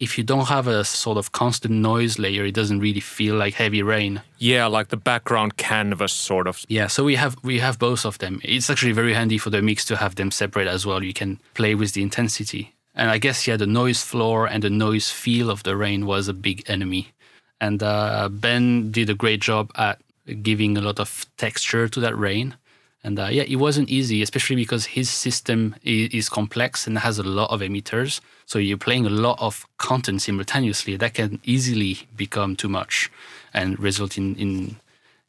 if 0.00 0.16
you 0.16 0.24
don't 0.24 0.46
have 0.46 0.68
a 0.68 0.84
sort 0.84 1.18
of 1.18 1.32
constant 1.32 1.74
noise 1.74 2.18
layer, 2.18 2.44
it 2.44 2.54
doesn't 2.54 2.80
really 2.80 3.00
feel 3.00 3.34
like 3.34 3.54
heavy 3.54 3.82
rain. 3.82 4.22
Yeah, 4.38 4.66
like 4.66 4.88
the 4.88 4.96
background 4.96 5.56
canvas 5.56 6.12
sort 6.12 6.46
of. 6.46 6.64
Yeah, 6.68 6.86
so 6.86 7.04
we 7.04 7.16
have 7.16 7.36
we 7.42 7.58
have 7.58 7.78
both 7.78 8.04
of 8.04 8.18
them. 8.18 8.40
It's 8.44 8.70
actually 8.70 8.92
very 8.92 9.14
handy 9.14 9.38
for 9.38 9.50
the 9.50 9.60
mix 9.60 9.84
to 9.86 9.96
have 9.96 10.14
them 10.14 10.30
separate 10.30 10.68
as 10.68 10.86
well. 10.86 11.02
You 11.02 11.14
can 11.14 11.40
play 11.54 11.74
with 11.74 11.92
the 11.94 12.02
intensity. 12.02 12.74
And 12.94 13.10
I 13.10 13.18
guess 13.18 13.46
yeah, 13.46 13.56
the 13.56 13.66
noise 13.66 14.02
floor 14.02 14.46
and 14.46 14.62
the 14.62 14.70
noise 14.70 15.10
feel 15.10 15.50
of 15.50 15.62
the 15.62 15.76
rain 15.76 16.06
was 16.06 16.28
a 16.28 16.34
big 16.34 16.68
enemy. 16.68 17.12
And 17.60 17.82
uh, 17.82 18.28
Ben 18.28 18.92
did 18.92 19.10
a 19.10 19.14
great 19.14 19.40
job 19.40 19.70
at 19.74 20.00
giving 20.42 20.76
a 20.76 20.80
lot 20.80 21.00
of 21.00 21.26
texture 21.36 21.88
to 21.88 22.00
that 22.00 22.16
rain. 22.16 22.56
And 23.04 23.18
uh, 23.18 23.26
yeah, 23.26 23.44
it 23.44 23.56
wasn't 23.56 23.88
easy, 23.88 24.22
especially 24.22 24.56
because 24.56 24.86
his 24.86 25.08
system 25.08 25.76
is, 25.82 26.10
is 26.12 26.28
complex 26.28 26.86
and 26.86 26.98
has 26.98 27.18
a 27.18 27.22
lot 27.22 27.50
of 27.50 27.60
emitters. 27.60 28.20
So 28.46 28.58
you're 28.58 28.76
playing 28.76 29.06
a 29.06 29.10
lot 29.10 29.38
of 29.40 29.66
content 29.78 30.22
simultaneously. 30.22 30.96
That 30.96 31.14
can 31.14 31.40
easily 31.44 32.08
become 32.16 32.56
too 32.56 32.68
much 32.68 33.10
and 33.54 33.78
result 33.78 34.18
in, 34.18 34.34
in 34.36 34.76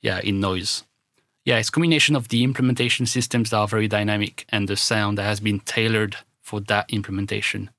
yeah 0.01 0.19
in 0.23 0.39
noise. 0.39 0.84
Yeah, 1.45 1.58
it's 1.58 1.69
a 1.69 1.71
combination 1.71 2.15
of 2.15 2.27
the 2.29 2.43
implementation 2.43 3.05
systems 3.05 3.51
that 3.51 3.58
are 3.58 3.67
very 3.67 3.88
dynamic 3.88 4.45
and 4.49 4.67
the 4.67 4.75
sound 4.75 5.17
that 5.17 5.23
has 5.23 5.39
been 5.39 5.60
tailored 5.62 6.17
for 6.41 6.60
that 6.62 6.91
implementation. 6.91 7.69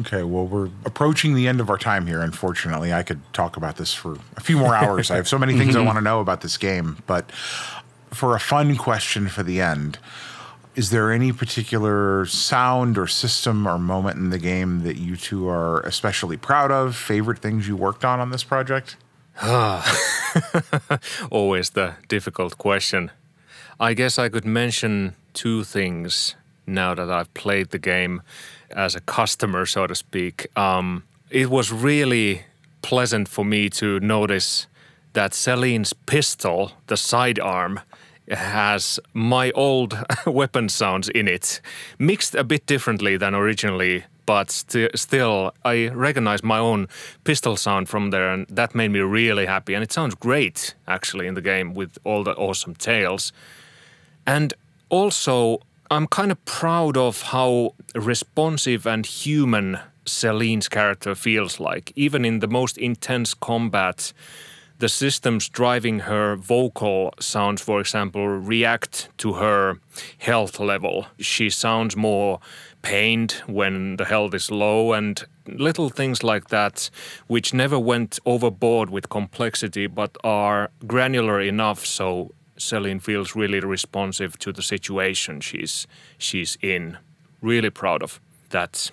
Okay, 0.00 0.24
well, 0.24 0.46
we're 0.46 0.70
approaching 0.84 1.34
the 1.34 1.46
end 1.46 1.60
of 1.60 1.70
our 1.70 1.78
time 1.78 2.06
here. 2.06 2.20
Unfortunately, 2.20 2.92
I 2.92 3.04
could 3.04 3.20
talk 3.32 3.56
about 3.56 3.76
this 3.76 3.94
for 3.94 4.18
a 4.36 4.40
few 4.40 4.58
more 4.58 4.74
hours. 4.82 5.10
I 5.10 5.16
have 5.16 5.28
so 5.28 5.38
many 5.38 5.56
things 5.56 5.76
I 5.76 5.80
want 5.84 5.98
to 5.98 6.02
know 6.02 6.20
about 6.20 6.40
this 6.40 6.56
game. 6.56 6.96
But 7.06 7.30
for 8.14 8.34
a 8.34 8.40
fun 8.40 8.76
question 8.76 9.28
for 9.28 9.42
the 9.42 9.60
end, 9.60 9.98
is 10.74 10.90
there 10.90 11.12
any 11.12 11.32
particular 11.32 12.26
sound 12.26 12.98
or 12.98 13.06
system 13.06 13.66
or 13.68 13.78
moment 13.78 14.16
in 14.16 14.30
the 14.30 14.38
game 14.38 14.82
that 14.82 14.96
you 14.96 15.16
two 15.16 15.48
are 15.48 15.80
especially 15.80 16.36
proud 16.36 16.72
of? 16.72 16.96
Favorite 16.96 17.38
things 17.38 17.68
you 17.68 17.76
worked 17.76 18.04
on 18.04 18.18
on 18.20 18.30
this 18.30 18.42
project? 18.42 18.96
Always 21.30 21.70
the 21.70 21.94
difficult 22.08 22.58
question. 22.58 23.10
I 23.78 23.94
guess 23.94 24.18
I 24.18 24.28
could 24.28 24.44
mention 24.44 25.14
two 25.32 25.64
things 25.64 26.34
now 26.66 26.94
that 26.94 27.10
I've 27.10 27.32
played 27.34 27.70
the 27.70 27.78
game 27.78 28.22
as 28.70 28.94
a 28.94 29.00
customer, 29.00 29.66
so 29.66 29.86
to 29.86 29.94
speak. 29.94 30.46
Um, 30.56 31.04
it 31.30 31.50
was 31.50 31.72
really 31.72 32.42
pleasant 32.82 33.28
for 33.28 33.44
me 33.44 33.68
to 33.70 34.00
notice 34.00 34.66
that 35.14 35.32
Selene's 35.32 35.92
pistol, 35.92 36.72
the 36.86 36.96
sidearm, 36.96 37.80
has 38.28 38.98
my 39.12 39.50
old 39.52 39.98
weapon 40.26 40.68
sounds 40.68 41.08
in 41.08 41.28
it, 41.28 41.60
mixed 41.98 42.34
a 42.34 42.44
bit 42.44 42.66
differently 42.66 43.16
than 43.16 43.34
originally, 43.34 44.04
but 44.26 44.50
sti- 44.50 44.90
still, 44.94 45.52
I 45.64 45.88
recognize 45.88 46.42
my 46.42 46.58
own 46.58 46.88
pistol 47.24 47.56
sound 47.56 47.88
from 47.88 48.10
there, 48.10 48.30
and 48.30 48.46
that 48.48 48.74
made 48.74 48.88
me 48.88 49.00
really 49.00 49.46
happy. 49.46 49.74
And 49.74 49.82
it 49.82 49.92
sounds 49.92 50.14
great, 50.14 50.74
actually, 50.88 51.26
in 51.26 51.34
the 51.34 51.42
game 51.42 51.74
with 51.74 51.98
all 52.04 52.24
the 52.24 52.32
awesome 52.32 52.74
tails. 52.74 53.32
And 54.26 54.54
also, 54.88 55.60
I'm 55.90 56.06
kind 56.06 56.32
of 56.32 56.42
proud 56.44 56.96
of 56.96 57.22
how 57.22 57.74
responsive 57.94 58.86
and 58.86 59.04
human 59.04 59.78
Selene's 60.06 60.68
character 60.68 61.14
feels 61.14 61.60
like. 61.60 61.92
Even 61.96 62.24
in 62.24 62.40
the 62.40 62.48
most 62.48 62.78
intense 62.78 63.34
combat, 63.34 64.12
the 64.78 64.88
systems 64.88 65.48
driving 65.48 66.00
her 66.00 66.36
vocal 66.36 67.14
sounds, 67.20 67.62
for 67.62 67.80
example, 67.80 68.26
react 68.26 69.08
to 69.18 69.34
her 69.34 69.78
health 70.18 70.58
level. 70.58 71.06
She 71.18 71.50
sounds 71.50 71.96
more 71.96 72.40
pained 72.82 73.32
when 73.46 73.96
the 73.96 74.04
health 74.04 74.34
is 74.34 74.50
low, 74.50 74.92
and 74.92 75.24
little 75.46 75.88
things 75.88 76.22
like 76.22 76.48
that, 76.48 76.90
which 77.26 77.54
never 77.54 77.78
went 77.78 78.18
overboard 78.26 78.90
with 78.90 79.08
complexity 79.08 79.86
but 79.86 80.16
are 80.24 80.70
granular 80.86 81.40
enough 81.40 81.84
so 81.86 82.32
Selene 82.56 83.00
feels 83.00 83.34
really 83.34 83.60
responsive 83.60 84.38
to 84.38 84.52
the 84.52 84.62
situation 84.62 85.40
she's 85.40 85.86
she's 86.18 86.56
in. 86.62 86.98
Really 87.42 87.70
proud 87.70 88.02
of 88.02 88.20
that. 88.50 88.90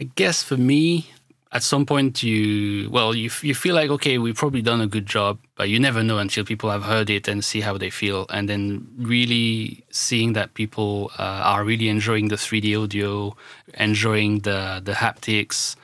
I 0.00 0.04
guess 0.14 0.42
for 0.42 0.56
me, 0.56 1.10
at 1.52 1.62
some 1.62 1.84
point 1.84 2.22
you 2.22 2.88
well 2.90 3.14
you 3.14 3.30
you 3.42 3.54
feel 3.54 3.74
like 3.74 3.90
okay 3.90 4.16
we've 4.18 4.36
probably 4.36 4.62
done 4.62 4.80
a 4.80 4.86
good 4.86 5.06
job, 5.06 5.38
but 5.54 5.68
you 5.68 5.78
never 5.78 6.02
know 6.02 6.18
until 6.18 6.44
people 6.44 6.70
have 6.70 6.82
heard 6.82 7.10
it 7.10 7.28
and 7.28 7.44
see 7.44 7.60
how 7.60 7.76
they 7.76 7.90
feel, 7.90 8.26
and 8.30 8.48
then 8.48 8.86
really 8.96 9.84
seeing 9.90 10.32
that 10.32 10.54
people 10.54 11.10
uh, 11.18 11.42
are 11.44 11.64
really 11.64 11.88
enjoying 11.88 12.28
the 12.28 12.36
3D 12.36 12.82
audio, 12.82 13.36
enjoying 13.74 14.40
the 14.40 14.80
the 14.82 14.92
haptics, 14.92 15.76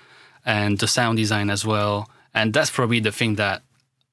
and 0.45 0.79
the 0.79 0.89
sound 0.89 1.19
design 1.19 1.51
as 1.51 1.65
well, 1.65 2.09
and 2.35 2.55
that's 2.55 2.71
probably 2.71 3.01
the 3.01 3.13
thing 3.13 3.35
that 3.37 3.63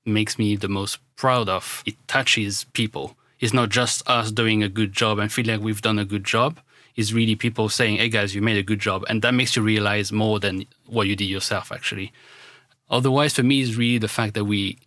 makes 0.06 0.38
me 0.38 0.56
the 0.56 0.68
most 0.68 1.00
proud 1.16 1.48
of. 1.50 1.84
It 1.86 1.96
touches 2.08 2.66
people. 2.74 3.16
It's 3.40 3.54
not 3.54 3.70
just 3.70 4.08
us 4.08 4.32
doing 4.32 4.64
a 4.64 4.70
good 4.70 4.94
job 4.94 5.20
and 5.20 5.32
feeling 5.32 5.58
like 5.58 5.66
we've 5.66 5.82
done 5.82 6.00
a 6.00 6.06
good 6.06 6.24
job. 6.24 6.60
It's 6.96 7.12
really 7.14 7.36
people 7.36 7.70
saying, 7.70 7.98
"Hey 7.98 8.10
guys, 8.10 8.34
you 8.36 8.42
made 8.42 8.58
a 8.58 8.64
good 8.64 8.80
job," 8.80 9.04
and 9.10 9.22
that 9.22 9.34
makes 9.34 9.56
you 9.56 9.62
realize 9.62 10.12
more 10.12 10.40
than 10.40 10.66
what 10.86 11.08
you 11.08 11.16
did 11.16 11.26
yourself, 11.26 11.72
actually. 11.72 12.12
Otherwise, 12.90 13.34
for 13.34 13.44
me, 13.44 13.62
it's 13.62 13.76
really 13.76 13.98
the 13.98 14.08
fact 14.08 14.34
that 14.36 14.46
we 14.46 14.78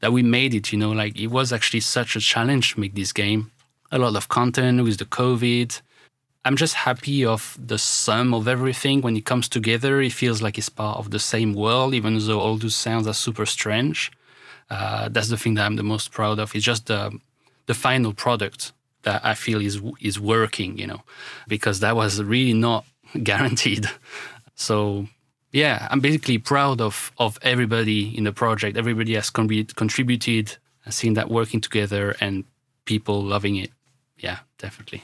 that 0.00 0.12
we 0.12 0.22
made 0.22 0.54
it. 0.54 0.72
You 0.72 0.78
know, 0.78 0.92
like 0.92 1.18
it 1.18 1.28
was 1.28 1.52
actually 1.52 1.80
such 1.80 2.16
a 2.16 2.20
challenge 2.20 2.74
to 2.74 2.80
make 2.80 2.94
this 2.94 3.12
game. 3.12 3.50
a 3.90 3.98
lot 3.98 4.16
of 4.16 4.28
content 4.28 4.82
with 4.82 4.98
the 4.98 5.04
COVID. 5.04 5.80
I'm 6.44 6.56
just 6.56 6.74
happy 6.74 7.24
of 7.24 7.56
the 7.72 7.78
sum 7.78 8.34
of 8.34 8.48
everything 8.48 9.00
when 9.00 9.16
it 9.16 9.24
comes 9.24 9.48
together. 9.48 10.00
It 10.02 10.12
feels 10.12 10.42
like 10.42 10.58
it's 10.58 10.68
part 10.68 10.98
of 10.98 11.10
the 11.10 11.18
same 11.18 11.54
world, 11.54 11.94
even 11.94 12.18
though 12.18 12.40
all 12.40 12.56
those 12.58 12.74
sounds 12.76 13.06
are 13.06 13.14
super 13.14 13.46
strange. 13.46 14.10
Uh, 14.68 15.08
that's 15.08 15.28
the 15.28 15.36
thing 15.36 15.54
that 15.54 15.64
I'm 15.64 15.76
the 15.76 15.82
most 15.94 16.10
proud 16.10 16.38
of. 16.40 16.54
It's 16.54 16.64
just 16.64 16.86
the 16.86 17.18
the 17.66 17.74
final 17.74 18.12
product 18.12 18.72
that 19.04 19.24
I 19.24 19.34
feel 19.34 19.60
is 19.60 19.80
is 20.00 20.18
working, 20.18 20.78
you 20.78 20.86
know, 20.86 21.02
because 21.48 21.80
that 21.80 21.96
was 21.96 22.22
really 22.22 22.54
not 22.54 22.84
guaranteed. 23.22 23.88
So 24.54 25.06
yeah, 25.52 25.86
I'm 25.90 26.00
basically 26.00 26.38
proud 26.38 26.80
of 26.80 27.12
of 27.16 27.38
everybody 27.42 28.16
in 28.16 28.24
the 28.24 28.32
project. 28.32 28.76
Everybody 28.76 29.14
has 29.14 29.30
contributed, 29.30 30.56
seeing 30.90 31.14
that 31.14 31.30
working 31.30 31.60
together 31.60 32.16
and 32.20 32.44
people 32.84 33.22
loving 33.22 33.56
it. 33.56 33.70
Yeah, 34.18 34.38
definitely. 34.58 35.02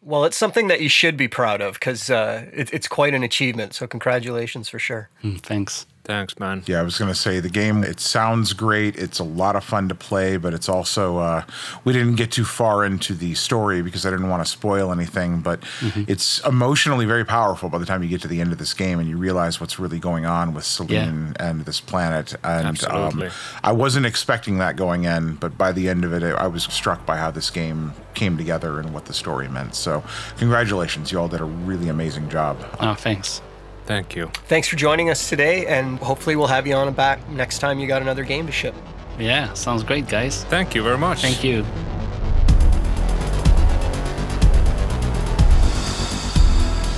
Well, 0.00 0.24
it's 0.24 0.36
something 0.36 0.68
that 0.68 0.80
you 0.80 0.88
should 0.88 1.16
be 1.16 1.28
proud 1.28 1.60
of 1.60 1.74
because 1.74 2.08
uh, 2.08 2.46
it, 2.52 2.72
it's 2.72 2.88
quite 2.88 3.14
an 3.14 3.22
achievement. 3.22 3.74
So, 3.74 3.86
congratulations 3.86 4.68
for 4.68 4.78
sure. 4.78 5.10
Mm, 5.22 5.40
thanks. 5.40 5.86
Thanks, 6.08 6.38
man. 6.38 6.62
Yeah, 6.64 6.80
I 6.80 6.82
was 6.84 6.96
going 6.96 7.10
to 7.10 7.14
say 7.14 7.38
the 7.38 7.50
game, 7.50 7.84
it 7.84 8.00
sounds 8.00 8.54
great. 8.54 8.96
It's 8.96 9.18
a 9.18 9.24
lot 9.24 9.56
of 9.56 9.62
fun 9.62 9.90
to 9.90 9.94
play, 9.94 10.38
but 10.38 10.54
it's 10.54 10.66
also, 10.66 11.18
uh, 11.18 11.44
we 11.84 11.92
didn't 11.92 12.14
get 12.14 12.32
too 12.32 12.46
far 12.46 12.82
into 12.86 13.12
the 13.12 13.34
story 13.34 13.82
because 13.82 14.06
I 14.06 14.10
didn't 14.10 14.30
want 14.30 14.42
to 14.42 14.50
spoil 14.50 14.90
anything, 14.90 15.40
but 15.40 15.60
mm-hmm. 15.80 16.04
it's 16.08 16.38
emotionally 16.46 17.04
very 17.04 17.26
powerful 17.26 17.68
by 17.68 17.76
the 17.76 17.84
time 17.84 18.02
you 18.02 18.08
get 18.08 18.22
to 18.22 18.28
the 18.28 18.40
end 18.40 18.52
of 18.52 18.58
this 18.58 18.72
game 18.72 18.98
and 18.98 19.06
you 19.06 19.18
realize 19.18 19.60
what's 19.60 19.78
really 19.78 19.98
going 19.98 20.24
on 20.24 20.54
with 20.54 20.64
Selene 20.64 21.34
yeah. 21.38 21.50
and 21.50 21.66
this 21.66 21.78
planet. 21.78 22.34
And 22.42 22.82
um, 22.84 23.30
I 23.62 23.72
wasn't 23.72 24.06
expecting 24.06 24.56
that 24.60 24.76
going 24.76 25.04
in, 25.04 25.34
but 25.34 25.58
by 25.58 25.72
the 25.72 25.90
end 25.90 26.06
of 26.06 26.14
it, 26.14 26.22
I 26.22 26.46
was 26.46 26.64
struck 26.64 27.04
by 27.04 27.18
how 27.18 27.30
this 27.30 27.50
game 27.50 27.92
came 28.14 28.38
together 28.38 28.80
and 28.80 28.94
what 28.94 29.04
the 29.04 29.12
story 29.12 29.46
meant. 29.48 29.74
So, 29.74 30.02
congratulations. 30.38 31.12
You 31.12 31.20
all 31.20 31.28
did 31.28 31.42
a 31.42 31.44
really 31.44 31.90
amazing 31.90 32.30
job. 32.30 32.56
Oh, 32.80 32.94
thanks. 32.94 33.42
Thank 33.88 34.14
you. 34.14 34.30
Thanks 34.48 34.68
for 34.68 34.76
joining 34.76 35.08
us 35.08 35.30
today, 35.30 35.64
and 35.64 35.98
hopefully 36.00 36.36
we'll 36.36 36.46
have 36.46 36.66
you 36.66 36.74
on 36.74 36.92
back 36.92 37.26
next 37.30 37.60
time 37.60 37.78
you 37.78 37.86
got 37.86 38.02
another 38.02 38.22
game 38.22 38.44
to 38.44 38.52
ship. 38.52 38.74
Yeah, 39.18 39.50
sounds 39.54 39.82
great, 39.82 40.06
guys. 40.06 40.44
Thank 40.44 40.74
you 40.74 40.82
very 40.82 40.98
much. 40.98 41.22
Thank 41.22 41.42
you. 41.42 41.62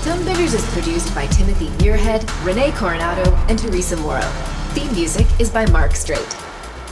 Tonebenders 0.02 0.52
is 0.52 0.66
produced 0.72 1.14
by 1.14 1.28
Timothy 1.28 1.68
Muirhead, 1.78 2.26
Renee 2.44 2.72
Coronado, 2.72 3.36
and 3.48 3.56
Teresa 3.56 3.96
Morrow. 3.98 4.28
Theme 4.72 4.92
music 4.92 5.28
is 5.38 5.48
by 5.48 5.66
Mark 5.66 5.94
Straight. 5.94 6.36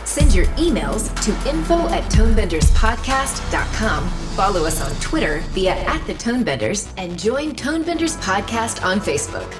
Send 0.05 0.33
your 0.33 0.47
emails 0.59 1.13
to 1.25 1.33
info 1.51 1.89
at 1.89 2.05
tonebenderspodcast.com. 2.13 4.09
Follow 4.37 4.65
us 4.65 4.81
on 4.81 4.95
Twitter 5.01 5.41
via 5.49 5.75
at 5.75 6.07
the 6.07 6.15
Tonebenders 6.15 6.89
and 6.97 7.19
join 7.19 7.51
Tonebenders 7.57 8.17
Podcast 8.19 8.85
on 8.85 9.01
Facebook. 9.01 9.53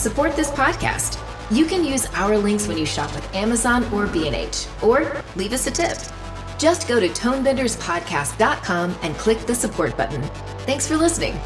Support 0.00 0.34
this 0.34 0.50
podcast. 0.52 1.20
You 1.50 1.66
can 1.66 1.84
use 1.84 2.06
our 2.14 2.38
links 2.38 2.66
when 2.66 2.78
you 2.78 2.86
shop 2.86 3.14
with 3.14 3.34
Amazon 3.34 3.84
or 3.92 4.06
B&H, 4.06 4.66
or 4.80 5.22
leave 5.36 5.52
us 5.52 5.66
a 5.66 5.70
tip. 5.70 5.98
Just 6.58 6.88
go 6.88 6.98
to 6.98 7.10
tonebenderspodcast.com 7.10 8.96
and 9.02 9.14
click 9.16 9.40
the 9.40 9.54
support 9.54 9.98
button. 9.98 10.22
Thanks 10.64 10.88
for 10.88 10.96
listening. 10.96 11.38